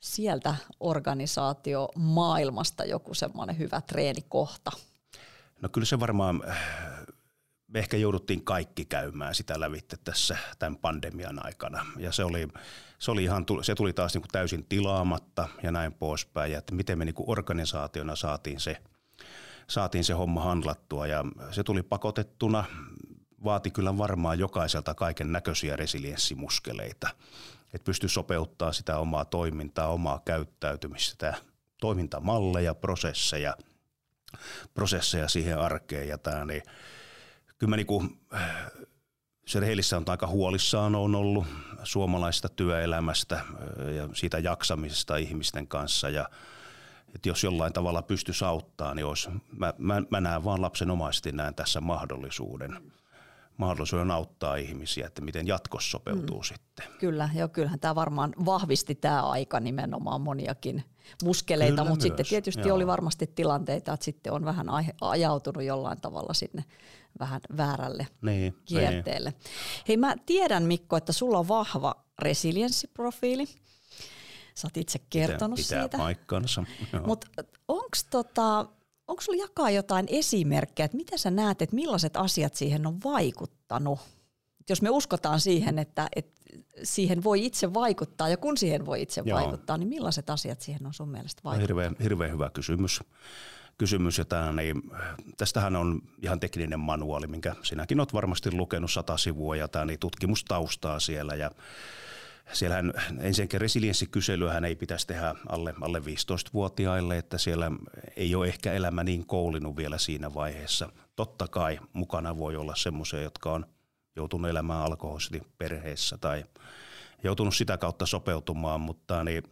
sieltä 0.00 0.54
organisaatio 0.80 1.88
maailmasta 1.94 2.84
joku 2.84 3.14
semmoinen 3.14 3.58
hyvä 3.58 3.80
treenikohta? 3.80 4.70
No 5.62 5.68
kyllä 5.68 5.84
se 5.84 6.00
varmaan 6.00 6.42
me 7.76 7.80
ehkä 7.80 7.96
jouduttiin 7.96 8.44
kaikki 8.44 8.84
käymään 8.84 9.34
sitä 9.34 9.60
lävitte 9.60 9.96
tässä 10.04 10.36
tämän 10.58 10.76
pandemian 10.76 11.46
aikana. 11.46 11.86
Ja 11.98 12.12
se 12.12 12.24
oli, 12.24 12.48
se 12.98 13.10
oli 13.10 13.24
ihan, 13.24 13.46
se 13.62 13.74
tuli 13.74 13.92
taas 13.92 14.14
niin 14.14 14.22
kuin 14.22 14.30
täysin 14.32 14.66
tilaamatta 14.68 15.48
ja 15.62 15.72
näin 15.72 15.92
poispäin. 15.92 16.52
Ja 16.52 16.58
että 16.58 16.74
miten 16.74 16.98
me 16.98 17.04
niin 17.04 17.14
kuin 17.14 17.30
organisaationa 17.30 18.16
saatiin 18.16 18.60
se, 18.60 18.76
saatiin 19.68 20.04
se 20.04 20.12
homma 20.12 20.42
handlattua 20.42 21.06
ja 21.06 21.24
se 21.50 21.64
tuli 21.64 21.82
pakotettuna. 21.82 22.64
Vaati 23.44 23.70
kyllä 23.70 23.98
varmaan 23.98 24.38
jokaiselta 24.38 24.94
kaiken 24.94 25.32
näköisiä 25.32 25.76
resilienssimuskeleita. 25.76 27.08
Että 27.74 27.84
pystyi 27.84 28.08
sopeuttaa 28.08 28.72
sitä 28.72 28.98
omaa 28.98 29.24
toimintaa, 29.24 29.88
omaa 29.88 30.22
käyttäytymistä, 30.24 31.34
toimintamalleja, 31.80 32.74
prosesseja, 32.74 33.56
prosesseja 34.74 35.28
siihen 35.28 35.58
arkeen. 35.58 36.08
Ja 36.08 36.18
tämä, 36.18 36.44
niin 36.44 36.62
kyllä 37.58 37.70
mä 37.70 37.76
niinku, 37.76 38.04
se 39.46 39.60
rehellistä 39.60 39.96
on 39.96 40.04
aika 40.06 40.26
huolissaan 40.26 40.94
on 40.94 41.14
ollut 41.14 41.46
suomalaista 41.82 42.48
työelämästä 42.48 43.40
ja 43.96 44.08
siitä 44.12 44.38
jaksamisesta 44.38 45.16
ihmisten 45.16 45.68
kanssa 45.68 46.08
ja 46.08 46.28
että 47.14 47.28
jos 47.28 47.44
jollain 47.44 47.72
tavalla 47.72 48.02
pystyisi 48.02 48.44
auttaa, 48.44 48.94
niin 48.94 49.06
olisi, 49.06 49.28
mä, 49.52 49.74
mä, 49.78 50.02
mä 50.10 50.20
näen 50.20 50.44
vaan 50.44 50.62
lapsenomaisesti 50.62 51.32
näen 51.32 51.54
tässä 51.54 51.80
mahdollisuuden 51.80 52.92
mahdollisuuden 53.56 54.10
auttaa 54.10 54.56
ihmisiä, 54.56 55.06
että 55.06 55.22
miten 55.22 55.46
jatkossa 55.46 55.90
sopeutuu 55.90 56.38
mm. 56.38 56.44
sitten. 56.44 56.86
Kyllä, 56.98 57.28
joo, 57.34 57.48
kyllähän 57.48 57.80
tämä 57.80 57.94
varmaan 57.94 58.34
vahvisti 58.44 58.94
tämä 58.94 59.22
aika 59.22 59.60
nimenomaan 59.60 60.20
moniakin 60.20 60.84
muskeleita, 61.24 61.76
Kyllä 61.76 61.88
mutta 61.90 62.02
myös, 62.02 62.08
sitten 62.08 62.26
tietysti 62.26 62.68
joo. 62.68 62.76
oli 62.76 62.86
varmasti 62.86 63.26
tilanteita, 63.26 63.92
että 63.92 64.04
sitten 64.04 64.32
on 64.32 64.44
vähän 64.44 64.66
ajautunut 65.00 65.62
jollain 65.62 66.00
tavalla 66.00 66.34
sinne 66.34 66.64
vähän 67.18 67.40
väärälle 67.56 68.06
niin, 68.22 68.56
kierteelle. 68.64 69.30
Niin. 69.30 69.40
Hei 69.88 69.96
mä 69.96 70.14
tiedän 70.26 70.62
Mikko, 70.62 70.96
että 70.96 71.12
sulla 71.12 71.38
on 71.38 71.48
vahva 71.48 71.94
resilienssiprofiili. 72.18 73.46
Sä 74.54 74.66
oot 74.66 74.76
itse 74.76 74.98
kertonut 75.10 75.56
pitää, 75.56 75.68
pitää 75.68 75.82
siitä. 75.82 75.98
paikkansa. 75.98 76.64
Mutta 77.06 77.26
onko 77.68 77.96
tota, 78.10 78.66
onko 79.08 79.22
sulla 79.22 79.42
jakaa 79.42 79.70
jotain 79.70 80.06
esimerkkejä, 80.08 80.84
että 80.84 80.96
mitä 80.96 81.16
sä 81.16 81.30
näet, 81.30 81.62
että 81.62 81.74
millaiset 81.74 82.16
asiat 82.16 82.54
siihen 82.54 82.86
on 82.86 82.98
vaikuttanut? 83.04 83.98
Jos 84.68 84.82
me 84.82 84.90
uskotaan 84.90 85.40
siihen, 85.40 85.78
että, 85.78 86.08
että 86.16 86.42
siihen 86.82 87.24
voi 87.24 87.46
itse 87.46 87.74
vaikuttaa 87.74 88.28
ja 88.28 88.36
kun 88.36 88.56
siihen 88.56 88.86
voi 88.86 89.02
itse 89.02 89.22
Joo. 89.24 89.38
vaikuttaa, 89.38 89.78
niin 89.78 89.88
millaiset 89.88 90.30
asiat 90.30 90.60
siihen 90.60 90.86
on 90.86 90.94
sun 90.94 91.08
mielestä 91.08 91.40
vaikuttanut? 91.44 91.68
Hirveän, 91.68 91.96
hirveän 92.02 92.32
hyvä 92.32 92.50
kysymys. 92.50 93.00
Kysymys 93.78 94.20
tämä, 94.28 94.52
niin, 94.52 94.82
tästähän 95.36 95.76
on 95.76 96.02
ihan 96.22 96.40
tekninen 96.40 96.80
manuaali, 96.80 97.26
minkä 97.26 97.54
sinäkin 97.62 98.00
olet 98.00 98.12
varmasti 98.12 98.52
lukenut 98.52 98.92
sata 98.92 99.16
sivua 99.16 99.56
ja 99.56 99.68
tämä 99.68 99.84
niin 99.84 99.98
tutkimustaustaa 99.98 101.00
siellä 101.00 101.34
ja 101.34 101.50
Siellähän 102.52 102.92
ensinnäkin 103.20 103.60
resilienssikyselyähän 103.60 104.64
ei 104.64 104.74
pitäisi 104.74 105.06
tehdä 105.06 105.34
alle, 105.48 105.74
alle 105.80 105.98
15-vuotiaille, 105.98 107.18
että 107.18 107.38
siellä 107.38 107.70
ei 108.16 108.34
ole 108.34 108.46
ehkä 108.46 108.72
elämä 108.72 109.04
niin 109.04 109.26
koulinut 109.26 109.76
vielä 109.76 109.98
siinä 109.98 110.34
vaiheessa. 110.34 110.88
Totta 111.16 111.48
kai 111.48 111.78
mukana 111.92 112.38
voi 112.38 112.56
olla 112.56 112.74
semmoisia, 112.76 113.20
jotka 113.20 113.52
on 113.52 113.66
joutunut 114.16 114.50
elämään 114.50 114.82
alkoholisesti 114.82 115.42
perheessä 115.58 116.18
tai 116.18 116.44
joutunut 117.22 117.54
sitä 117.54 117.78
kautta 117.78 118.06
sopeutumaan, 118.06 118.80
mutta 118.80 119.24
niin, 119.24 119.42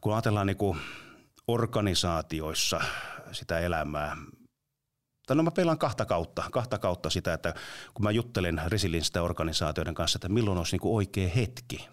kun 0.00 0.14
ajatellaan 0.14 0.46
niin 0.46 0.56
kuin 0.56 0.78
organisaatioissa 1.48 2.80
sitä 3.32 3.58
elämää, 3.58 4.16
tai 5.26 5.36
no 5.36 5.42
mä 5.42 5.50
pelaan 5.50 5.78
kahta 5.78 6.04
kautta, 6.04 6.44
kahta 6.52 6.78
kautta 6.78 7.10
sitä, 7.10 7.34
että 7.34 7.54
kun 7.94 8.02
mä 8.02 8.10
juttelen 8.10 8.62
resilienssistä 8.66 9.22
organisaatioiden 9.22 9.94
kanssa, 9.94 10.16
että 10.16 10.28
milloin 10.28 10.58
olisi 10.58 10.76
niin 10.76 10.94
oikea 10.94 11.28
hetki, 11.28 11.88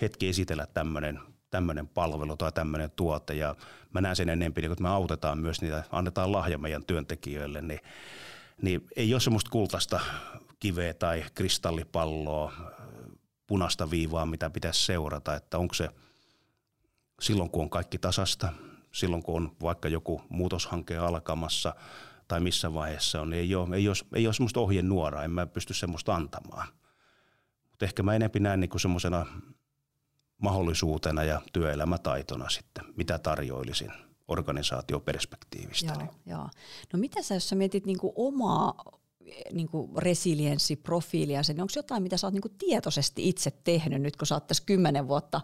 hetki 0.00 0.28
esitellä 0.28 0.66
tämmöinen 0.66 1.20
tämmöinen 1.54 1.88
palvelu 1.88 2.36
tai 2.36 2.52
tämmöinen 2.52 2.90
tuote. 2.90 3.34
Ja 3.34 3.54
mä 3.92 4.00
näen 4.00 4.16
sen 4.16 4.28
enempi, 4.28 4.60
niin 4.60 4.76
kun 4.76 4.82
me 4.82 4.88
autetaan 4.88 5.38
myös 5.38 5.62
niitä, 5.62 5.84
annetaan 5.90 6.32
lahja 6.32 6.58
meidän 6.58 6.84
työntekijöille, 6.84 7.62
niin, 7.62 7.80
niin 8.62 8.86
ei 8.96 9.14
ole 9.14 9.20
semmoista 9.20 9.50
kultaista 9.50 10.00
kiveä 10.60 10.94
tai 10.94 11.24
kristallipalloa, 11.34 12.52
punaista 13.46 13.90
viivaa, 13.90 14.26
mitä 14.26 14.50
pitäisi 14.50 14.84
seurata, 14.84 15.34
että 15.34 15.58
onko 15.58 15.74
se 15.74 15.88
silloin, 17.20 17.50
kun 17.50 17.62
on 17.62 17.70
kaikki 17.70 17.98
tasasta, 17.98 18.52
silloin, 18.92 19.22
kun 19.22 19.36
on 19.36 19.56
vaikka 19.62 19.88
joku 19.88 20.22
muutoshanke 20.28 20.96
alkamassa 20.96 21.74
tai 22.28 22.40
missä 22.40 22.74
vaiheessa 22.74 23.20
on, 23.20 23.30
niin 23.30 23.40
ei 23.40 23.54
ole, 23.54 23.76
ei 23.76 23.88
ole, 23.88 23.96
ei 24.14 24.26
ole 24.26 24.34
semmoista 24.34 24.60
ohjenuoraa, 24.60 25.24
en 25.24 25.30
mä 25.30 25.46
pysty 25.46 25.74
semmoista 25.74 26.14
antamaan. 26.14 26.68
Mutta 27.70 27.84
ehkä 27.84 28.02
mä 28.02 28.14
enemmän 28.14 28.42
näen 28.42 28.60
niin 28.60 28.80
semmoisena 28.80 29.26
mahdollisuutena 30.38 31.24
ja 31.24 31.42
työelämätaitona 31.52 32.48
sitten, 32.48 32.84
mitä 32.96 33.18
tarjoilisin 33.18 33.92
organisaatioperspektiivistä. 34.28 35.92
Joo, 35.98 36.14
joo. 36.26 36.48
No 36.92 36.98
mitä 36.98 37.22
sä, 37.22 37.34
jos 37.34 37.48
sä 37.48 37.56
mietit 37.56 37.86
niin 37.86 37.98
omaa 38.14 38.74
niin 39.52 39.68
kuin 39.68 39.90
resilienssiprofiilia, 39.96 41.40
niin 41.48 41.60
onko 41.60 41.72
jotain, 41.76 42.02
mitä 42.02 42.16
sä 42.16 42.26
oot 42.26 42.34
niin 42.34 42.42
kuin 42.42 42.54
tietoisesti 42.58 43.28
itse 43.28 43.50
tehnyt 43.50 44.02
nyt, 44.02 44.16
kun 44.16 44.26
sä 44.26 44.34
oot 44.34 44.46
tässä 44.46 44.62
kymmenen 44.66 45.08
vuotta 45.08 45.40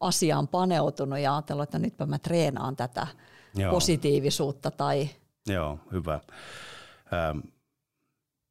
asiaan 0.00 0.48
paneutunut 0.48 1.18
ja 1.18 1.34
ajatellut, 1.34 1.62
että 1.62 1.78
nytpä 1.78 2.06
mä 2.06 2.18
treenaan 2.18 2.76
tätä 2.76 3.06
Joo. 3.54 3.72
positiivisuutta 3.72 4.70
tai... 4.70 5.10
Joo, 5.46 5.78
hyvä. 5.92 6.20
Ähm, 7.12 7.38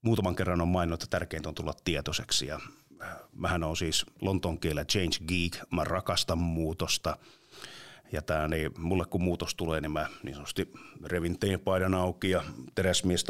muutaman 0.02 0.36
kerran 0.36 0.62
on 0.62 0.68
maininnut, 0.68 1.04
että 1.04 1.20
tärkeintä 1.20 1.50
on 1.50 1.56
tulla 1.56 1.74
tietoiseksi 1.84 2.48
ja 2.48 2.60
äh, 3.02 3.10
mähän 3.32 3.64
on 3.64 3.78
siis 3.78 4.06
lontoon 4.22 4.60
kielellä 4.60 4.86
change 4.86 5.18
geek, 5.28 5.58
mä 5.72 5.84
rakastan 5.84 6.38
muutosta– 6.38 7.18
ja 8.12 8.22
tämä, 8.22 8.48
niin 8.48 8.72
mulle 8.78 9.06
kun 9.06 9.24
muutos 9.24 9.56
tulee, 9.56 9.82
niin 9.82 9.92
mä 9.92 10.08
niin 10.24 10.36
sanotusti 10.36 10.74
revin 11.06 11.38
paidan 11.64 11.94
auki 11.94 12.30
ja 12.30 12.44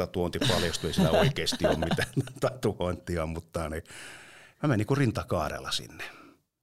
tuonti 0.06 0.38
paljastui, 0.38 0.90
ei 0.90 0.94
sillä 0.94 1.10
oikeasti 1.10 1.66
ole 1.66 1.76
mitään 1.76 2.08
tatuointia, 2.40 3.26
mutta 3.26 3.68
niin, 3.68 3.82
mä 4.62 4.68
menin 4.68 4.86
niin 4.88 4.98
rintakaarella 4.98 5.70
sinne. 5.70 6.04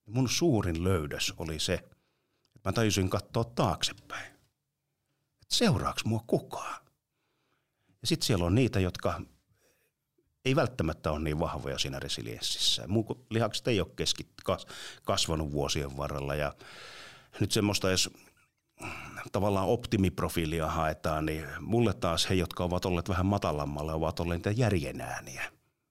Mun 0.05 0.29
suurin 0.29 0.83
löydös 0.83 1.33
oli 1.37 1.59
se, 1.59 1.73
että 1.73 2.69
mä 2.69 2.71
tajusin 2.71 3.09
katsoa 3.09 3.43
taaksepäin. 3.43 4.25
Että 5.41 5.55
seuraaks 5.55 6.05
mua 6.05 6.23
kukaan? 6.27 6.85
Ja 8.01 8.07
sitten 8.07 8.25
siellä 8.25 8.45
on 8.45 8.55
niitä, 8.55 8.79
jotka 8.79 9.21
ei 10.45 10.55
välttämättä 10.55 11.11
ole 11.11 11.19
niin 11.19 11.39
vahvoja 11.39 11.79
siinä 11.79 11.99
resilienssissä. 11.99 12.87
Mun 12.87 13.25
lihakset 13.29 13.67
ei 13.67 13.81
ole 13.81 13.89
keskit, 13.95 14.27
kasvanut 15.03 15.51
vuosien 15.51 15.97
varrella 15.97 16.35
ja 16.35 16.53
nyt 17.39 17.51
semmoista, 17.51 17.91
jos 17.91 18.09
tavallaan 19.31 19.67
optimiprofiilia 19.67 20.67
haetaan, 20.67 21.25
niin 21.25 21.45
mulle 21.59 21.93
taas 21.93 22.29
he, 22.29 22.35
jotka 22.35 22.63
ovat 22.63 22.85
olleet 22.85 23.09
vähän 23.09 23.25
matalammalla, 23.25 23.93
ovat 23.93 24.19
olleet 24.19 24.37
niitä 24.37 24.61
järjenääniä, 24.61 25.43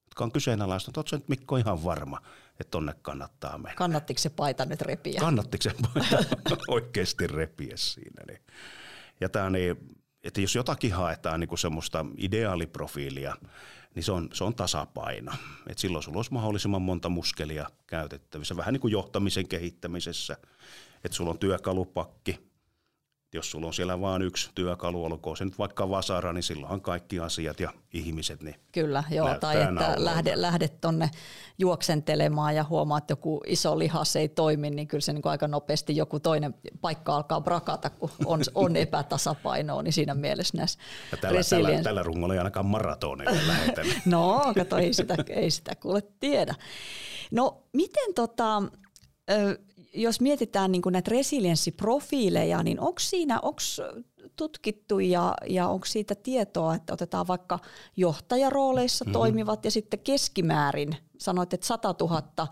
jotka 0.05 0.25
on 0.25 0.33
kyseenalaista. 0.33 0.93
Oletko 0.97 1.17
nyt 1.17 1.29
Mikko 1.29 1.57
ihan 1.57 1.85
varma, 1.85 2.21
että 2.51 2.71
tonne 2.71 2.95
kannattaa 3.03 3.59
mennä? 3.59 3.75
Kannattiko 3.75 4.19
se 4.19 4.31
paita 4.31 4.65
nyt 4.65 4.81
repiä? 4.81 5.21
Kannattiko 5.21 5.63
se 5.63 5.75
paita 5.83 6.57
oikeasti 6.69 7.27
repiä 7.27 7.77
siinä? 7.77 8.23
Niin. 8.29 8.41
Ja 9.21 9.29
tämä 9.29 9.51
niin, 9.51 9.97
että 10.25 10.41
jos 10.41 10.55
jotakin 10.55 10.93
haetaan 10.93 11.41
niin 11.41 11.49
kuin 11.49 11.59
semmoista 11.59 12.07
ideaaliprofiilia, 12.17 13.37
niin 13.95 14.05
se 14.05 14.13
on, 14.13 14.29
se 14.33 14.45
on 14.45 14.55
tasapaino. 14.55 15.33
Et 15.67 15.79
silloin 15.79 16.03
sulla 16.03 16.19
olisi 16.19 16.33
mahdollisimman 16.33 16.83
monta 16.83 17.09
muskelia 17.09 17.71
käytettävissä, 17.87 18.57
vähän 18.57 18.73
niin 18.73 18.81
kuin 18.81 18.93
johtamisen 18.93 19.49
kehittämisessä– 19.49 20.37
että 21.07 21.17
sulla 21.17 21.31
on 21.31 21.39
työkalupakki. 21.39 22.47
Jos 23.35 23.51
sulla 23.51 23.67
on 23.67 23.75
siellä 23.75 24.01
vain 24.01 24.23
yksi 24.23 24.51
työkalu, 24.55 25.05
olkoon 25.05 25.37
se 25.37 25.45
nyt 25.45 25.59
vaikka 25.59 25.91
vasara, 25.91 26.33
niin 26.33 26.43
silloinhan 26.43 26.81
kaikki 26.81 27.21
asiat 27.21 27.61
ja 27.61 27.73
ihmiset 27.93 28.43
niin 28.43 28.57
Kyllä, 28.73 29.05
joo, 29.11 29.35
tai 29.41 29.63
että 29.63 29.95
lähde, 29.97 30.33
lähdet 30.35 30.81
tuonne 30.81 31.11
juoksentelemaan 31.59 32.55
ja 32.55 32.65
huomaat, 32.65 33.03
että 33.05 33.13
joku 33.13 33.43
iso 33.47 33.79
lihas 33.79 34.17
ei 34.17 34.29
toimi, 34.29 34.71
niin 34.71 34.89
kyllä 34.89 35.01
se 35.01 35.13
niin 35.13 35.23
aika 35.25 35.49
nopeasti 35.49 35.97
joku 35.97 36.21
toinen 36.21 36.55
paikka 36.81 37.17
alkaa 37.17 37.41
brakata, 37.41 37.91
kun 37.91 38.11
on, 38.25 38.41
on 38.55 38.77
epätasapainoa, 38.87 39.83
niin 39.83 39.93
siinä 39.93 40.15
mielessä 40.15 40.57
näissä 40.59 40.79
ja 41.13 41.19
tällä, 41.19 41.41
tällä, 41.51 41.83
tällä 41.83 42.03
rungolla 42.03 42.35
ei 42.35 42.39
ainakaan 42.39 42.67
maratoneja 42.67 43.31
lähetellä. 43.47 43.95
no, 44.07 44.53
kato, 44.59 44.77
ei 44.77 44.95
sitä, 44.95 45.15
ei 45.29 45.51
sitä 45.51 45.75
kuule 45.75 46.03
tiedä. 46.21 46.55
No, 47.31 47.63
miten 47.73 48.15
tota, 48.15 48.63
jos 49.97 50.21
mietitään 50.21 50.73
niin 50.73 50.83
näitä 50.91 51.11
resilienssiprofiileja, 51.11 52.63
niin 52.63 52.81
onko 52.81 52.99
siinä 52.99 53.41
onko 53.41 53.61
tutkittu 54.37 54.99
ja, 54.99 55.35
ja 55.49 55.69
onko 55.69 55.87
siitä 55.87 56.15
tietoa, 56.15 56.75
että 56.75 56.93
otetaan 56.93 57.27
vaikka 57.27 57.59
johtajarooleissa 57.97 59.05
mm-hmm. 59.05 59.13
toimivat 59.13 59.65
ja 59.65 59.71
sitten 59.71 60.01
keskimäärin, 60.01 60.97
sanoit, 61.19 61.55
että 61.55 61.67
100 61.67 61.95
000 62.01 62.49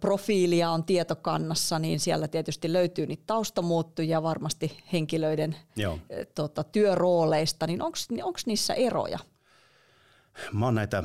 profiilia 0.00 0.70
on 0.70 0.84
tietokannassa, 0.84 1.78
niin 1.78 2.00
siellä 2.00 2.28
tietysti 2.28 2.72
löytyy 2.72 3.06
niitä 3.06 3.22
taustamuuttujia 3.26 4.22
varmasti 4.22 4.78
henkilöiden 4.92 5.56
Joo. 5.76 5.98
Tota, 6.34 6.64
työrooleista, 6.64 7.66
niin 7.66 7.82
onko 8.22 8.38
niissä 8.46 8.74
eroja? 8.74 9.18
Mä 10.52 10.64
oon 10.64 10.74
näitä 10.74 11.02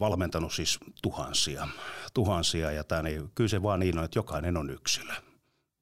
valmentanut 0.00 0.52
siis 0.52 0.78
tuhansia, 1.02 1.68
tuhansia 2.14 2.72
ja 2.72 2.84
tämä, 2.84 3.02
niin, 3.02 3.30
kyllä 3.34 3.48
se 3.48 3.62
vaan 3.62 3.80
niin 3.80 3.98
on, 3.98 4.04
että 4.04 4.18
jokainen 4.18 4.56
on 4.56 4.70
yksilö. 4.70 5.12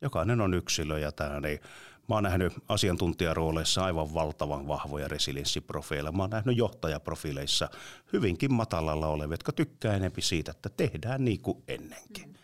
Jokainen 0.02 0.40
on 0.40 0.54
yksilö 0.54 0.98
ja 0.98 1.12
tämä, 1.12 1.40
niin, 1.40 1.60
mä 2.08 2.14
oon 2.14 2.22
nähnyt 2.22 2.52
asiantuntijarooleissa 2.68 3.84
aivan 3.84 4.14
valtavan 4.14 4.68
vahvoja 4.68 5.08
resilienssiprofiileja. 5.08 6.12
Mä 6.12 6.22
oon 6.22 6.30
nähnyt 6.30 6.56
johtajaprofiileissa 6.56 7.70
hyvinkin 8.12 8.52
matalalla 8.52 9.06
olevia, 9.06 9.32
jotka 9.32 9.52
tykkää 9.52 9.94
enempi 9.94 10.22
siitä, 10.22 10.50
että 10.50 10.68
tehdään 10.68 11.24
niin 11.24 11.40
kuin 11.40 11.62
ennenkin. 11.68 12.38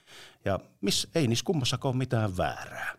Ja 0.45 0.59
miss, 0.81 1.09
ei 1.15 1.27
niissä 1.27 1.45
kummassakaan 1.45 1.91
ole 1.91 1.99
mitään 1.99 2.37
väärää. 2.37 2.95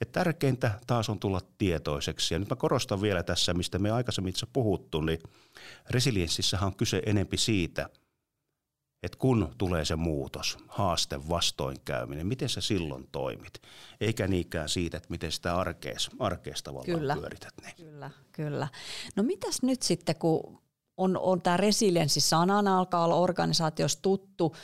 Et 0.00 0.12
tärkeintä 0.12 0.80
taas 0.86 1.08
on 1.08 1.20
tulla 1.20 1.40
tietoiseksi. 1.58 2.34
Ja 2.34 2.38
nyt 2.38 2.50
mä 2.50 2.56
korostan 2.56 3.02
vielä 3.02 3.22
tässä, 3.22 3.54
mistä 3.54 3.78
me 3.78 3.90
aikaisemmin 3.90 4.30
itse 4.30 4.46
puhuttu, 4.52 5.00
niin 5.00 5.18
resilienssissähän 5.90 6.66
on 6.66 6.76
kyse 6.76 7.02
enempi 7.06 7.36
siitä– 7.36 7.88
että 9.02 9.18
kun 9.18 9.54
tulee 9.58 9.84
se 9.84 9.96
muutos, 9.96 10.58
haaste, 10.68 11.28
vastoinkäyminen, 11.28 12.26
miten 12.26 12.48
sä 12.48 12.60
silloin 12.60 13.08
toimit, 13.12 13.62
eikä 14.00 14.28
niinkään 14.28 14.68
siitä, 14.68 14.96
että 14.96 15.10
miten 15.10 15.32
sitä 15.32 15.56
arkees, 15.56 16.10
arkees 16.18 16.62
tavallaan 16.62 16.98
kyllä, 16.98 17.16
pyörität. 17.16 17.54
Niin. 17.62 17.74
Kyllä, 17.76 18.10
kyllä. 18.32 18.68
No 19.16 19.22
mitäs 19.22 19.62
nyt 19.62 19.82
sitten, 19.82 20.16
kun 20.16 20.62
on, 20.98 21.18
on 21.18 21.42
tämä 21.42 21.56
resilienssi 21.56 22.20
sanana 22.20 22.78
alkaa 22.78 23.04
olla 23.04 23.14
organisaatiossa 23.14 23.98
tuttu, 24.02 24.54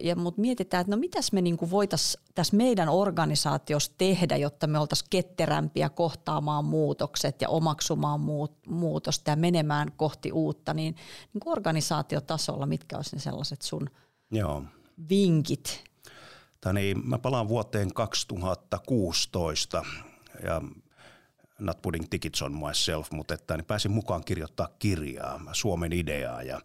ja, 0.00 0.16
mutta 0.16 0.40
mietitään, 0.40 0.80
että 0.80 0.90
no 0.90 0.96
mitäs 0.96 1.32
me 1.32 1.40
niinku 1.40 1.70
voitaisiin 1.70 2.24
tässä 2.34 2.56
meidän 2.56 2.88
organisaatiossa 2.88 3.92
tehdä, 3.98 4.36
jotta 4.36 4.66
me 4.66 4.78
oltaisiin 4.78 5.08
ketterämpiä 5.10 5.88
kohtaamaan 5.88 6.64
muutokset 6.64 7.40
ja 7.40 7.48
omaksumaan 7.48 8.20
muut, 8.20 8.52
muutosta 8.66 9.30
ja 9.30 9.36
menemään 9.36 9.92
kohti 9.96 10.32
uutta, 10.32 10.74
niin, 10.74 10.94
niin 11.34 11.42
organisaatiotasolla 11.46 12.66
mitkä 12.66 12.96
olisivat 12.96 13.14
ne 13.14 13.20
sellaiset 13.20 13.62
sun 13.62 13.90
Joo. 14.30 14.64
vinkit? 15.08 15.84
tai 16.60 16.74
niin, 16.74 17.08
mä 17.08 17.18
palaan 17.18 17.48
vuoteen 17.48 17.94
2016 17.94 19.84
ja 20.44 20.62
not 21.60 21.82
putting 21.82 22.06
tickets 22.10 22.42
on 22.42 22.52
myself, 22.66 23.10
mutta 23.10 23.34
että 23.34 23.56
niin 23.56 23.64
pääsin 23.64 23.90
mukaan 23.90 24.24
kirjoittaa 24.24 24.68
kirjaa, 24.78 25.40
Suomen 25.52 25.92
ideaa 25.92 26.42
ja, 26.42 26.60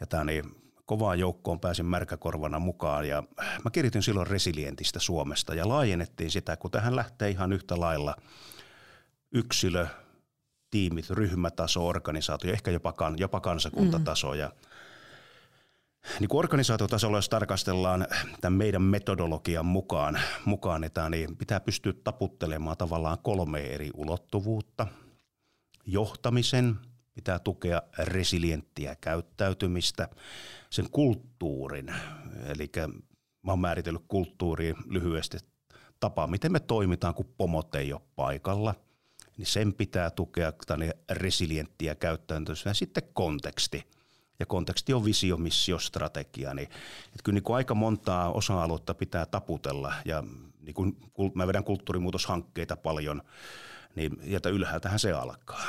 ja 0.00 0.06
tämä 0.06 0.24
niin 0.24 0.44
kovaan 0.86 1.18
joukkoon 1.18 1.60
pääsin 1.60 1.86
märkäkorvana 1.86 2.58
mukaan 2.58 3.08
ja 3.08 3.22
mä 3.64 3.70
kirjoitin 3.72 4.02
silloin 4.02 4.26
resilientistä 4.26 4.98
Suomesta 4.98 5.54
ja 5.54 5.68
laajennettiin 5.68 6.30
sitä, 6.30 6.56
kun 6.56 6.70
tähän 6.70 6.96
lähtee 6.96 7.30
ihan 7.30 7.52
yhtä 7.52 7.80
lailla 7.80 8.16
yksilö, 9.32 9.86
tiimit, 10.70 11.10
ryhmätaso, 11.10 11.86
organisaatio, 11.86 12.52
ehkä 12.52 12.70
jopa, 12.70 12.92
kan, 12.92 13.18
jopa 13.18 13.40
kansakuntataso. 13.40 14.32
Mm. 14.32 14.38
Ja 14.38 14.52
niin 16.20 16.28
kuin 16.28 16.38
organisaatiotasolla, 16.38 17.18
jos 17.18 17.28
tarkastellaan 17.28 18.06
tämän 18.40 18.58
meidän 18.58 18.82
metodologian 18.82 19.66
mukaan, 19.66 20.20
mukaan 20.44 20.84
että 20.84 21.10
niin 21.10 21.36
pitää 21.36 21.60
pystyä 21.60 21.92
taputtelemaan 22.04 22.76
tavallaan 22.76 23.18
kolme 23.22 23.60
eri 23.60 23.90
ulottuvuutta. 23.94 24.86
Johtamisen, 25.86 26.76
pitää 27.14 27.38
tukea 27.38 27.82
resilienttiä 27.98 28.96
käyttäytymistä, 29.00 30.08
sen 30.70 30.90
kulttuurin, 30.90 31.94
eli 32.46 32.70
mä 33.42 33.52
oon 33.52 33.58
määritellyt 33.58 34.04
kulttuuriin 34.08 34.76
lyhyesti 34.86 35.38
tapa, 36.00 36.26
miten 36.26 36.52
me 36.52 36.60
toimitaan, 36.60 37.14
kun 37.14 37.34
pomot 37.36 37.74
ei 37.74 37.92
ole 37.92 38.02
paikalla– 38.16 38.74
niin 39.38 39.46
sen 39.46 39.74
pitää 39.74 40.10
tukea 40.10 40.52
tänne 40.66 40.90
resilienttiä 41.10 41.94
käyttäytymistä. 41.94 42.70
Ja 42.70 42.74
sitten 42.74 43.02
konteksti. 43.12 43.97
Ja 44.40 44.46
konteksti 44.46 44.94
on 44.94 45.04
visio, 45.04 45.36
missio, 45.36 45.78
strategia. 45.78 46.54
Niin, 46.54 46.68
että 47.06 47.22
kyllä 47.24 47.36
niin 47.36 47.42
kuin 47.42 47.56
aika 47.56 47.74
montaa 47.74 48.32
osa-aluetta 48.32 48.94
pitää 48.94 49.26
taputella. 49.26 49.94
Ja 50.04 50.24
niin 50.60 50.74
kuin 50.74 50.96
mä 51.34 51.46
vedän 51.46 51.64
kulttuurimuutoshankkeita 51.64 52.76
paljon, 52.76 53.22
niin 53.94 54.12
sieltä 54.24 54.48
ylhäältähän 54.48 54.98
se 54.98 55.12
alkaa. 55.12 55.64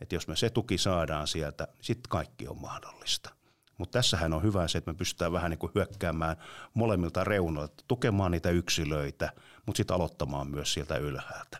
Että 0.00 0.14
jos 0.14 0.28
me 0.28 0.36
se 0.36 0.50
tuki 0.50 0.78
saadaan 0.78 1.26
sieltä, 1.26 1.64
niin 1.64 1.84
sitten 1.84 2.08
kaikki 2.08 2.48
on 2.48 2.60
mahdollista. 2.60 3.30
Mutta 3.78 3.98
tässähän 3.98 4.32
on 4.32 4.42
hyvä 4.42 4.68
se, 4.68 4.78
että 4.78 4.90
me 4.90 4.96
pystytään 4.96 5.32
vähän 5.32 5.50
niin 5.50 5.58
kuin 5.58 5.72
hyökkäämään 5.74 6.36
molemmilta 6.74 7.24
reunoilta, 7.24 7.84
tukemaan 7.88 8.30
niitä 8.30 8.50
yksilöitä, 8.50 9.32
mutta 9.66 9.76
sitten 9.76 9.94
aloittamaan 9.94 10.50
myös 10.50 10.72
sieltä 10.72 10.96
ylhäältä. 10.96 11.58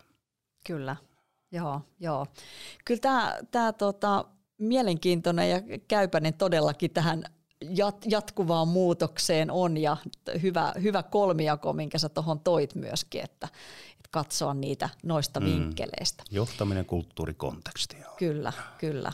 Kyllä. 0.67 0.97
Joo, 1.53 1.83
joo. 2.01 2.27
Kyllä 2.85 3.01
tämä, 3.51 3.73
tota, 3.73 4.25
mielenkiintoinen 4.59 5.51
ja 5.51 5.63
käypäinen 5.89 6.35
todellakin 6.35 6.91
tähän 6.91 7.25
jat, 7.71 7.97
jatkuvaan 8.07 8.69
muutokseen 8.69 9.51
on 9.51 9.77
ja 9.77 9.97
hyvä, 10.43 10.73
hyvä 10.83 11.03
kolmijako, 11.03 11.73
minkä 11.73 11.99
sä 11.99 12.09
tuohon 12.09 12.41
toit 12.41 12.75
myöskin, 12.75 13.21
että, 13.21 13.49
että 13.91 14.09
katsoa 14.11 14.55
niitä 14.55 14.89
noista 15.03 15.41
mm. 15.41 15.47
vinkkeleistä. 15.47 16.25
Johtaminen, 16.31 16.87
kulttuuri, 16.87 17.35
konteksti. 17.35 17.97
Joo. 18.01 18.15
Kyllä, 18.19 18.53
kyllä. 18.79 19.13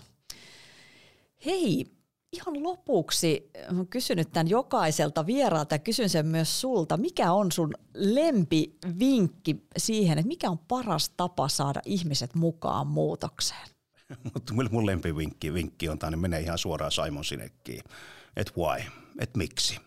Hei, 1.47 1.87
ihan 2.33 2.63
lopuksi 2.63 3.51
olen 3.71 3.87
kysynyt 3.87 4.33
tämän 4.33 4.49
jokaiselta 4.49 5.27
vieraalta 5.27 5.75
ja 5.75 5.79
kysyn 5.79 6.09
sen 6.09 6.27
myös 6.27 6.61
sulta. 6.61 6.97
Mikä 6.97 7.33
on 7.33 7.53
sun 7.53 7.75
lempivinkki 7.95 9.67
siihen, 9.77 10.19
että 10.19 10.29
mikä 10.29 10.51
on 10.51 10.59
paras 10.59 11.11
tapa 11.17 11.49
saada 11.49 11.81
ihmiset 11.85 12.35
mukaan 12.35 12.87
muutokseen? 12.87 13.69
Mutta 14.35 14.55
mun 14.71 14.87
lempivinkki 14.87 15.55
vinkki 15.55 15.89
on, 15.89 15.95
että 15.95 16.17
menee 16.17 16.41
ihan 16.41 16.59
suoraan 16.59 16.93
Simon 16.93 17.25
Sinekkiin. 17.25 17.85
Että 18.37 18.53
why? 18.57 18.85
Että 19.19 19.39
miksi? 19.39 19.81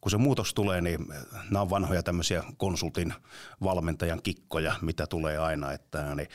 kun 0.00 0.10
se 0.10 0.16
muutos 0.16 0.54
tulee, 0.54 0.80
niin 0.80 1.06
nämä 1.50 1.60
on 1.62 1.70
vanhoja 1.70 2.02
tämmöisiä 2.02 2.42
konsultin 2.56 3.14
valmentajan 3.62 4.22
kikkoja, 4.22 4.74
mitä 4.82 5.06
tulee 5.06 5.38
aina, 5.38 5.72
että 5.72 6.14
niin 6.14 6.28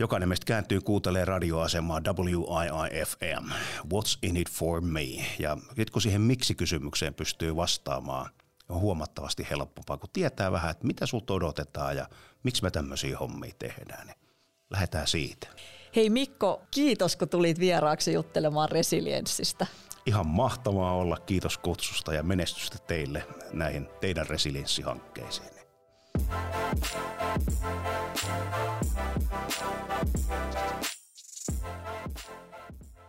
Jokainen 0.00 0.28
meistä 0.28 0.46
kääntyy 0.46 0.80
kuuntelee 0.80 1.24
radioasemaa 1.24 2.00
WIIFM, 2.00 3.50
What's 3.94 4.18
in 4.22 4.36
it 4.36 4.50
for 4.50 4.80
me? 4.80 5.04
Ja 5.38 5.56
nyt 5.76 5.90
kun 5.90 6.02
siihen 6.02 6.20
miksi-kysymykseen 6.20 7.14
pystyy 7.14 7.56
vastaamaan, 7.56 8.30
on 8.68 8.80
huomattavasti 8.80 9.46
helpompaa, 9.50 9.98
kun 9.98 10.10
tietää 10.12 10.52
vähän, 10.52 10.70
että 10.70 10.86
mitä 10.86 11.06
sulta 11.06 11.34
odotetaan 11.34 11.96
ja 11.96 12.08
miksi 12.42 12.62
me 12.62 12.70
tämmöisiä 12.70 13.18
hommia 13.18 13.52
tehdään. 13.58 14.06
Niin 14.06 14.16
lähdetään 14.70 15.06
siitä. 15.06 15.48
Hei 15.96 16.10
Mikko, 16.10 16.62
kiitos 16.70 17.16
kun 17.16 17.28
tulit 17.28 17.58
vieraaksi 17.58 18.12
juttelemaan 18.12 18.68
resilienssistä. 18.68 19.66
Ihan 20.06 20.26
mahtavaa 20.26 20.92
olla. 20.92 21.16
Kiitos 21.16 21.58
kutsusta 21.58 22.14
ja 22.14 22.22
menestystä 22.22 22.78
teille 22.78 23.26
näihin 23.52 23.88
teidän 24.00 24.26
resilienssihankkeisiin. 24.26 25.48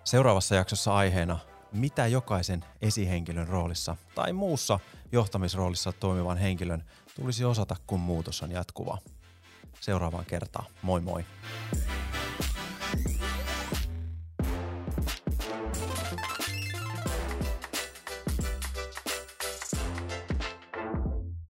Seuraavassa 0.04 0.56
jaksossa 0.56 0.96
aiheena, 0.96 1.40
mitä 1.74 2.08
jokaisen 2.08 2.66
esihenkilön 2.82 3.48
roolissa 3.48 3.96
tai 4.16 4.34
muussa 4.34 4.80
johtamisroolissa 5.12 5.92
toimivan 5.92 6.38
henkilön 6.38 6.84
tulisi 7.16 7.46
osata, 7.46 7.76
kun 7.88 8.00
muutos 8.00 8.42
on 8.44 8.52
jatkuva. 8.52 8.98
Seuraavaan 9.80 10.26
kertaan. 10.26 10.66
Moi 10.82 11.02
moi! 11.02 11.26